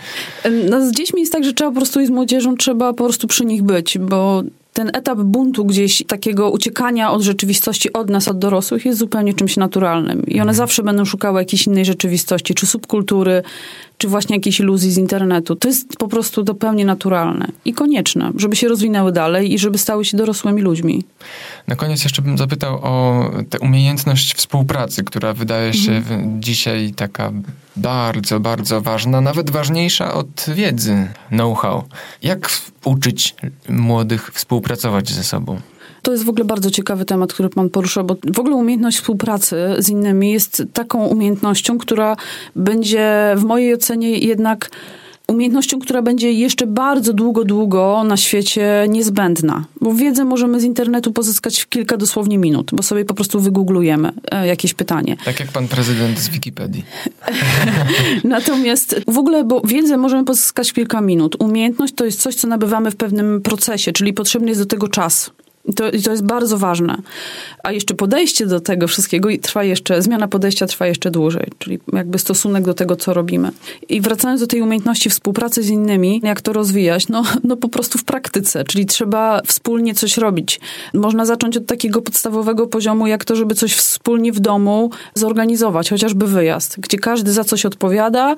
No, 0.69 0.87
z 0.87 0.91
dziećmi 0.91 1.19
jest 1.19 1.33
tak, 1.33 1.43
że 1.43 1.53
trzeba 1.53 1.71
po 1.71 1.75
prostu 1.75 2.01
i 2.01 2.05
z 2.05 2.09
młodzieżą 2.09 2.55
trzeba 2.55 2.93
po 2.93 3.03
prostu 3.03 3.27
przy 3.27 3.45
nich 3.45 3.63
być, 3.63 3.97
bo 3.97 4.43
ten 4.73 4.91
etap 4.93 5.19
buntu 5.19 5.65
gdzieś, 5.65 6.03
takiego 6.07 6.49
uciekania 6.49 7.11
od 7.11 7.21
rzeczywistości 7.21 7.93
od 7.93 8.09
nas, 8.09 8.27
od 8.27 8.39
dorosłych, 8.39 8.85
jest 8.85 8.99
zupełnie 8.99 9.33
czymś 9.33 9.57
naturalnym. 9.57 10.25
I 10.25 10.41
one 10.41 10.53
zawsze 10.53 10.83
będą 10.83 11.05
szukały 11.05 11.39
jakiejś 11.39 11.67
innej 11.67 11.85
rzeczywistości, 11.85 12.53
czy 12.53 12.65
subkultury, 12.65 13.43
czy 13.97 14.07
właśnie 14.07 14.35
jakiejś 14.35 14.59
iluzji 14.59 14.91
z 14.91 14.97
internetu. 14.97 15.55
To 15.55 15.67
jest 15.67 15.97
po 15.97 16.07
prostu 16.07 16.45
zupełnie 16.45 16.85
naturalne 16.85 17.47
i 17.65 17.73
konieczne, 17.73 18.31
żeby 18.35 18.55
się 18.55 18.67
rozwinęły 18.67 19.11
dalej 19.11 19.53
i 19.53 19.59
żeby 19.59 19.77
stały 19.77 20.05
się 20.05 20.17
dorosłymi 20.17 20.61
ludźmi. 20.61 21.03
Na 21.67 21.75
koniec 21.75 22.03
jeszcze 22.03 22.21
bym 22.21 22.37
zapytał 22.37 22.79
o 22.83 23.25
tę 23.49 23.59
umiejętność 23.59 24.33
współpracy, 24.35 25.03
która 25.03 25.33
wydaje 25.33 25.73
się 25.73 26.01
w- 26.01 26.39
dzisiaj 26.39 26.93
taka 26.95 27.31
bardzo, 27.75 28.39
bardzo 28.39 28.81
ważna, 28.81 29.21
nawet 29.21 29.49
ważniejsza 29.49 30.13
od 30.13 30.45
wiedzy, 30.55 31.07
know-how. 31.29 31.83
Jak 32.23 32.49
uczyć 32.85 33.35
młodych 33.69 34.31
współpracować 34.33 35.09
ze 35.11 35.23
sobą? 35.23 35.59
To 36.01 36.11
jest 36.11 36.23
w 36.23 36.29
ogóle 36.29 36.45
bardzo 36.45 36.71
ciekawy 36.71 37.05
temat, 37.05 37.33
który 37.33 37.49
pan 37.49 37.69
poruszył, 37.69 38.03
bo 38.03 38.15
w 38.33 38.39
ogóle 38.39 38.55
umiejętność 38.55 38.97
współpracy 38.97 39.55
z 39.79 39.89
innymi 39.89 40.31
jest 40.31 40.63
taką 40.73 41.05
umiejętnością, 41.05 41.77
która 41.77 42.15
będzie 42.55 43.33
w 43.37 43.43
mojej 43.43 43.73
ocenie 43.73 44.17
jednak 44.17 44.69
umiejętnością, 45.27 45.79
która 45.79 46.01
będzie 46.01 46.31
jeszcze 46.31 46.67
bardzo 46.67 47.13
długo, 47.13 47.45
długo 47.45 48.03
na 48.03 48.17
świecie 48.17 48.85
niezbędna. 48.89 49.65
Bo 49.81 49.93
wiedzę 49.93 50.25
możemy 50.25 50.59
z 50.59 50.63
internetu 50.63 51.11
pozyskać 51.13 51.59
w 51.59 51.69
kilka 51.69 51.97
dosłownie 51.97 52.37
minut, 52.37 52.71
bo 52.73 52.83
sobie 52.83 53.05
po 53.05 53.13
prostu 53.13 53.39
wygooglujemy 53.39 54.11
e, 54.31 54.47
jakieś 54.47 54.73
pytanie. 54.73 55.17
Tak 55.25 55.39
jak 55.39 55.51
pan 55.51 55.67
prezydent 55.67 56.19
z 56.19 56.29
Wikipedii. 56.29 56.85
Natomiast 58.23 59.01
w 59.07 59.17
ogóle, 59.17 59.43
bo 59.43 59.61
wiedzę 59.65 59.97
możemy 59.97 60.25
pozyskać 60.25 60.71
w 60.71 60.73
kilka 60.73 61.01
minut. 61.01 61.35
Umiejętność 61.39 61.93
to 61.93 62.05
jest 62.05 62.21
coś, 62.21 62.35
co 62.35 62.47
nabywamy 62.47 62.91
w 62.91 62.95
pewnym 62.95 63.41
procesie, 63.41 63.91
czyli 63.91 64.13
potrzebny 64.13 64.49
jest 64.49 64.61
do 64.61 64.65
tego 64.65 64.87
czas. 64.87 65.31
To, 65.75 65.83
to 66.03 66.11
jest 66.11 66.23
bardzo 66.23 66.57
ważne. 66.57 66.97
A 67.63 67.71
jeszcze 67.71 67.93
podejście 67.93 68.45
do 68.45 68.59
tego 68.59 68.87
wszystkiego 68.87 69.29
i 69.29 69.39
trwa 69.39 69.63
jeszcze, 69.63 70.01
zmiana 70.01 70.27
podejścia 70.27 70.67
trwa 70.67 70.87
jeszcze 70.87 71.11
dłużej, 71.11 71.51
czyli 71.59 71.79
jakby 71.93 72.19
stosunek 72.19 72.65
do 72.65 72.73
tego, 72.73 72.95
co 72.95 73.13
robimy. 73.13 73.51
I 73.89 74.01
wracając 74.01 74.41
do 74.41 74.47
tej 74.47 74.61
umiejętności 74.61 75.09
współpracy 75.09 75.63
z 75.63 75.69
innymi, 75.69 76.21
jak 76.23 76.41
to 76.41 76.53
rozwijać? 76.53 77.07
No, 77.07 77.23
no 77.43 77.57
po 77.57 77.69
prostu 77.69 77.97
w 77.97 78.03
praktyce, 78.03 78.63
czyli 78.63 78.85
trzeba 78.85 79.41
wspólnie 79.45 79.95
coś 79.95 80.17
robić. 80.17 80.59
Można 80.93 81.25
zacząć 81.25 81.57
od 81.57 81.65
takiego 81.65 82.01
podstawowego 82.01 82.67
poziomu, 82.67 83.07
jak 83.07 83.25
to, 83.25 83.35
żeby 83.35 83.55
coś 83.55 83.73
wspólnie 83.73 84.31
w 84.31 84.39
domu 84.39 84.89
zorganizować, 85.15 85.89
chociażby 85.89 86.27
wyjazd, 86.27 86.79
gdzie 86.79 86.97
każdy 86.97 87.31
za 87.31 87.43
coś 87.43 87.65
odpowiada. 87.65 88.35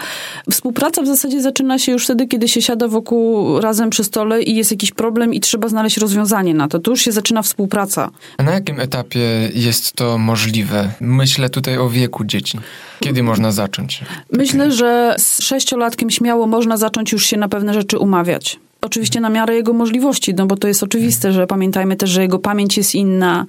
Współpraca 0.52 1.02
w 1.02 1.08
zasadzie 1.08 1.42
zaczyna 1.42 1.80
się 1.80 1.92
już 1.92 2.04
wtedy, 2.04 2.28
kiedy 2.28 2.48
się 2.48 2.62
siada 2.62 2.88
wokół 2.88 3.60
razem 3.60 3.90
przy 3.90 4.04
stole 4.04 4.44
i 4.44 4.56
jest 4.56 4.72
jakiś 4.72 4.92
problem 4.92 5.34
i 5.34 5.40
trzeba 5.40 5.68
znaleźć 5.68 5.98
rozwiązanie 5.98 6.54
na 6.54 6.68
to. 6.68 6.80
Tu 6.80 6.92
już 6.92 7.02
się 7.02 7.12
zaczyna 7.20 7.42
współpraca. 7.42 8.10
A 8.38 8.44
na 8.44 8.52
jakim 8.52 8.80
etapie 8.80 9.50
jest 9.54 9.94
to 9.94 10.18
możliwe? 10.18 10.92
Myślę 11.02 11.50
tutaj 11.50 11.78
o 11.78 11.90
wieku 11.90 12.26
dzieci. 12.26 12.60
Kiedy 13.00 13.24
można 13.24 13.52
zacząć? 13.52 14.02
Myślę, 14.32 14.72
że 14.72 15.16
z 15.18 15.44
sześciolatkiem 15.44 16.10
śmiało 16.10 16.48
można 16.48 16.78
zacząć 16.78 17.12
już 17.12 17.26
się 17.26 17.38
na 17.38 17.50
pewne 17.50 17.74
rzeczy 17.74 17.98
umawiać. 17.98 18.60
Oczywiście 18.82 19.22
na 19.22 19.30
miarę 19.30 19.56
jego 19.56 19.74
możliwości, 19.74 20.34
no 20.34 20.46
bo 20.46 20.58
to 20.58 20.68
jest 20.68 20.84
oczywiste, 20.84 21.32
że 21.32 21.48
pamiętajmy 21.48 21.96
też, 21.96 22.10
że 22.10 22.22
jego 22.22 22.40
pamięć 22.40 22.78
jest 22.78 22.96
inna. 22.96 23.46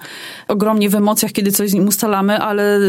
Ogromnie 0.48 0.90
w 0.90 0.94
emocjach, 0.94 1.32
kiedy 1.32 1.52
coś 1.52 1.70
z 1.70 1.74
nim 1.74 1.88
ustalamy, 1.88 2.38
ale 2.38 2.80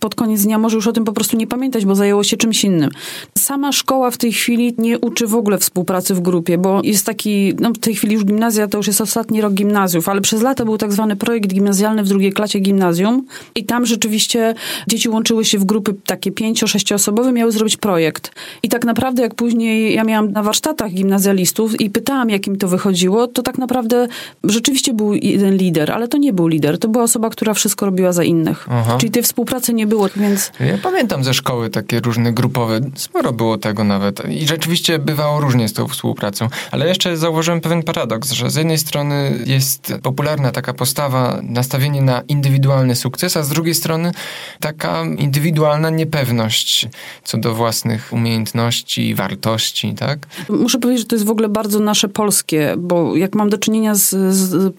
pod 0.00 0.14
koniec 0.14 0.42
dnia 0.42 0.58
może 0.58 0.76
już 0.76 0.86
o 0.86 0.92
tym 0.92 1.04
po 1.04 1.12
prostu 1.12 1.36
nie 1.36 1.46
pamiętać, 1.46 1.84
bo 1.84 1.94
zajęło 1.94 2.24
się 2.24 2.36
czymś 2.36 2.64
innym. 2.64 2.90
Sama 3.38 3.72
szkoła 3.72 4.10
w 4.10 4.16
tej 4.16 4.32
chwili 4.32 4.74
nie 4.78 4.98
uczy 4.98 5.26
w 5.26 5.34
ogóle 5.34 5.58
współpracy 5.58 6.14
w 6.14 6.20
grupie, 6.20 6.58
bo 6.58 6.80
jest 6.84 7.06
taki, 7.06 7.54
no 7.60 7.70
w 7.70 7.78
tej 7.78 7.94
chwili 7.94 8.14
już 8.14 8.24
gimnazja, 8.24 8.68
to 8.68 8.78
już 8.78 8.86
jest 8.86 9.00
ostatni 9.00 9.40
rok 9.40 9.52
gimnazjów, 9.52 10.08
ale 10.08 10.20
przez 10.20 10.42
lata 10.42 10.64
był 10.64 10.78
tak 10.78 10.92
zwany 10.92 11.16
projekt 11.16 11.50
gimnazjalny 11.50 12.02
w 12.02 12.08
drugiej 12.08 12.32
klasie 12.32 12.58
gimnazjum 12.58 13.26
i 13.54 13.64
tam 13.64 13.86
rzeczywiście 13.86 14.54
dzieci 14.88 15.08
łączyły 15.08 15.44
się 15.44 15.58
w 15.58 15.64
grupy 15.64 15.94
takie 16.06 16.32
pięcio-sześcioosobowe, 16.32 17.32
miały 17.32 17.52
zrobić 17.52 17.76
projekt. 17.76 18.30
I 18.62 18.68
tak 18.68 18.84
naprawdę 18.84 19.22
jak 19.22 19.34
później 19.34 19.94
ja 19.94 20.04
miałam 20.04 20.32
na 20.32 20.42
warsztatach 20.42 20.92
gimnazjalistów 20.92 21.80
i 21.80 21.85
i 21.86 21.90
pytałam, 21.90 22.30
jak 22.30 22.46
im 22.46 22.56
to 22.56 22.68
wychodziło, 22.68 23.26
to 23.26 23.42
tak 23.42 23.58
naprawdę 23.58 24.08
rzeczywiście 24.44 24.94
był 24.94 25.14
jeden 25.14 25.56
lider, 25.56 25.92
ale 25.92 26.08
to 26.08 26.18
nie 26.18 26.32
był 26.32 26.46
lider. 26.46 26.78
To 26.78 26.88
była 26.88 27.04
osoba, 27.04 27.30
która 27.30 27.54
wszystko 27.54 27.86
robiła 27.86 28.12
za 28.12 28.24
innych. 28.24 28.66
Aha. 28.70 28.96
Czyli 29.00 29.12
tej 29.12 29.22
współpracy 29.22 29.74
nie 29.74 29.86
było, 29.86 30.08
więc... 30.16 30.52
Ja 30.60 30.78
pamiętam 30.82 31.24
ze 31.24 31.34
szkoły 31.34 31.70
takie 31.70 32.00
różne 32.00 32.32
grupowe, 32.32 32.80
sporo 32.94 33.32
było 33.32 33.58
tego 33.58 33.84
nawet. 33.84 34.30
I 34.30 34.46
rzeczywiście 34.46 34.98
bywało 34.98 35.40
różnie 35.40 35.68
z 35.68 35.72
tą 35.72 35.88
współpracą. 35.88 36.48
Ale 36.70 36.88
jeszcze 36.88 37.16
zauważyłem 37.16 37.60
pewien 37.60 37.82
paradoks, 37.82 38.32
że 38.32 38.50
z 38.50 38.54
jednej 38.54 38.78
strony 38.78 39.38
jest 39.46 39.94
popularna 40.02 40.52
taka 40.52 40.72
postawa, 40.72 41.40
nastawienie 41.42 42.02
na 42.02 42.22
indywidualny 42.28 42.96
sukces, 42.96 43.36
a 43.36 43.42
z 43.42 43.48
drugiej 43.48 43.74
strony 43.74 44.12
taka 44.60 45.04
indywidualna 45.18 45.90
niepewność 45.90 46.88
co 47.24 47.38
do 47.38 47.54
własnych 47.54 48.12
umiejętności, 48.12 49.14
wartości, 49.14 49.94
tak? 49.94 50.26
Muszę 50.48 50.78
powiedzieć, 50.78 51.02
że 51.02 51.08
to 51.08 51.16
jest 51.16 51.26
w 51.26 51.30
ogóle 51.30 51.48
bardzo 51.48 51.75
nasze 51.80 52.08
polskie, 52.08 52.74
bo 52.78 53.16
jak 53.16 53.34
mam 53.34 53.50
do 53.50 53.58
czynienia 53.58 53.94
z, 53.94 54.10
z, 54.34 54.72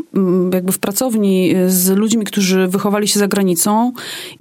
jakby 0.53 0.71
w 0.71 0.79
pracowni 0.79 1.55
z 1.67 1.89
ludźmi, 1.89 2.25
którzy 2.25 2.67
wychowali 2.67 3.07
się 3.07 3.19
za 3.19 3.27
granicą, 3.27 3.91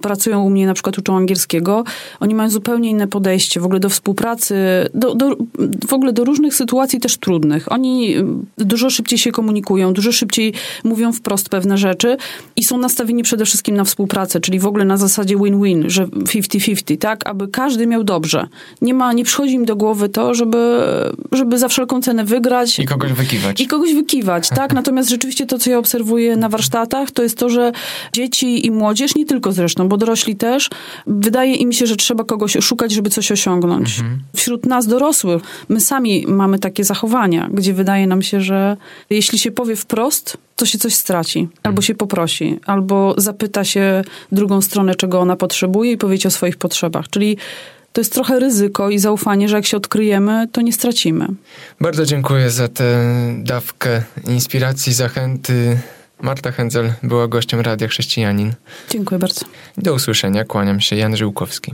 pracują 0.01 0.43
u 0.43 0.49
mnie, 0.49 0.65
na 0.65 0.73
przykład 0.73 0.97
uczą 0.97 1.17
angielskiego, 1.17 1.83
oni 2.19 2.35
mają 2.35 2.49
zupełnie 2.49 2.89
inne 2.89 3.07
podejście 3.07 3.59
w 3.59 3.65
ogóle 3.65 3.79
do 3.79 3.89
współpracy, 3.89 4.55
do, 4.93 5.15
do, 5.15 5.35
w 5.87 5.93
ogóle 5.93 6.13
do 6.13 6.23
różnych 6.23 6.55
sytuacji 6.55 6.99
też 6.99 7.17
trudnych. 7.17 7.71
Oni 7.71 8.15
dużo 8.57 8.89
szybciej 8.89 9.19
się 9.19 9.31
komunikują, 9.31 9.93
dużo 9.93 10.11
szybciej 10.11 10.53
mówią 10.83 11.13
wprost 11.13 11.49
pewne 11.49 11.77
rzeczy 11.77 12.17
i 12.55 12.63
są 12.63 12.77
nastawieni 12.77 13.23
przede 13.23 13.45
wszystkim 13.45 13.75
na 13.75 13.83
współpracę, 13.83 14.39
czyli 14.39 14.59
w 14.59 14.65
ogóle 14.65 14.85
na 14.85 14.97
zasadzie 14.97 15.35
win-win, 15.37 15.89
że 15.89 16.05
50-50, 16.07 16.97
tak, 16.97 17.27
aby 17.27 17.47
każdy 17.47 17.87
miał 17.87 18.03
dobrze. 18.03 18.47
Nie 18.81 18.93
ma, 18.93 19.13
nie 19.13 19.23
przychodzi 19.23 19.53
im 19.53 19.65
do 19.65 19.75
głowy 19.75 20.09
to, 20.09 20.33
żeby, 20.33 20.79
żeby 21.31 21.57
za 21.57 21.67
wszelką 21.67 22.01
cenę 22.01 22.25
wygrać. 22.25 22.46
I 22.83 22.85
kogoś 22.85 23.13
wykiwać. 23.13 23.61
I 23.61 23.67
kogoś 23.67 23.93
wykiwać, 23.93 24.49
tak. 24.59 24.73
Natomiast 24.73 25.09
rzeczywiście 25.09 25.45
to, 25.45 25.59
co 25.59 25.69
ja 25.69 25.77
obserwuję 25.77 26.35
na 26.37 26.49
warsztatach, 26.49 27.11
to 27.11 27.23
jest 27.23 27.37
to, 27.37 27.49
że 27.49 27.71
dzieci 28.13 28.65
i 28.65 28.71
młodzież, 28.71 29.15
nie 29.15 29.25
tylko 29.25 29.51
zresztą, 29.51 29.89
bo 29.89 29.97
dorośli 29.97 30.35
też, 30.35 30.69
wydaje 31.07 31.53
im 31.53 31.73
się, 31.73 31.87
że 31.87 31.95
trzeba 31.95 32.23
kogoś 32.23 32.57
szukać, 32.61 32.91
żeby 32.91 33.09
coś 33.09 33.31
osiągnąć. 33.31 33.99
Mhm. 33.99 34.19
Wśród 34.35 34.65
nas 34.65 34.87
dorosłych, 34.87 35.41
my 35.69 35.79
sami 35.79 36.25
mamy 36.27 36.59
takie 36.59 36.83
zachowania, 36.83 37.49
gdzie 37.53 37.73
wydaje 37.73 38.07
nam 38.07 38.21
się, 38.21 38.41
że 38.41 38.77
jeśli 39.09 39.39
się 39.39 39.51
powie 39.51 39.75
wprost, 39.75 40.37
to 40.55 40.65
się 40.65 40.77
coś 40.77 40.93
straci. 40.93 41.47
Albo 41.63 41.81
się 41.81 41.95
poprosi, 41.95 42.59
albo 42.65 43.15
zapyta 43.17 43.63
się 43.63 44.01
drugą 44.31 44.61
stronę, 44.61 44.95
czego 44.95 45.19
ona 45.19 45.35
potrzebuje 45.35 45.91
i 45.91 45.97
powiedzieć 45.97 46.25
o 46.25 46.31
swoich 46.31 46.57
potrzebach. 46.57 47.09
Czyli 47.09 47.37
to 47.97 48.01
jest 48.01 48.13
trochę 48.13 48.39
ryzyko 48.39 48.89
i 48.89 48.99
zaufanie, 48.99 49.49
że 49.49 49.55
jak 49.55 49.65
się 49.65 49.77
odkryjemy, 49.77 50.47
to 50.51 50.61
nie 50.61 50.73
stracimy. 50.73 51.27
Bardzo 51.81 52.05
dziękuję 52.05 52.49
za 52.49 52.67
tę 52.67 52.85
dawkę 53.37 54.03
inspiracji, 54.27 54.93
zachęty. 54.93 55.79
Marta 56.21 56.51
Hędzel 56.51 56.93
była 57.03 57.27
gościem 57.27 57.59
Radia 57.59 57.87
Chrześcijanin. 57.87 58.53
Dziękuję 58.89 59.19
bardzo. 59.19 59.45
Do 59.77 59.93
usłyszenia. 59.93 60.45
Kłaniam 60.45 60.79
się. 60.79 60.95
Jan 60.95 61.17
Żyłkowski. 61.17 61.73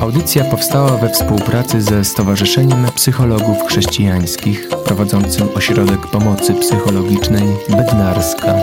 Audycja 0.00 0.44
powstała 0.44 0.96
we 0.96 1.08
współpracy 1.08 1.82
ze 1.82 2.04
Stowarzyszeniem 2.04 2.86
Psychologów 2.94 3.58
Chrześcijańskich 3.68 4.68
prowadzącym 4.84 5.48
Ośrodek 5.54 6.00
Pomocy 6.06 6.54
Psychologicznej 6.54 7.44
Bednarska. 7.68 8.54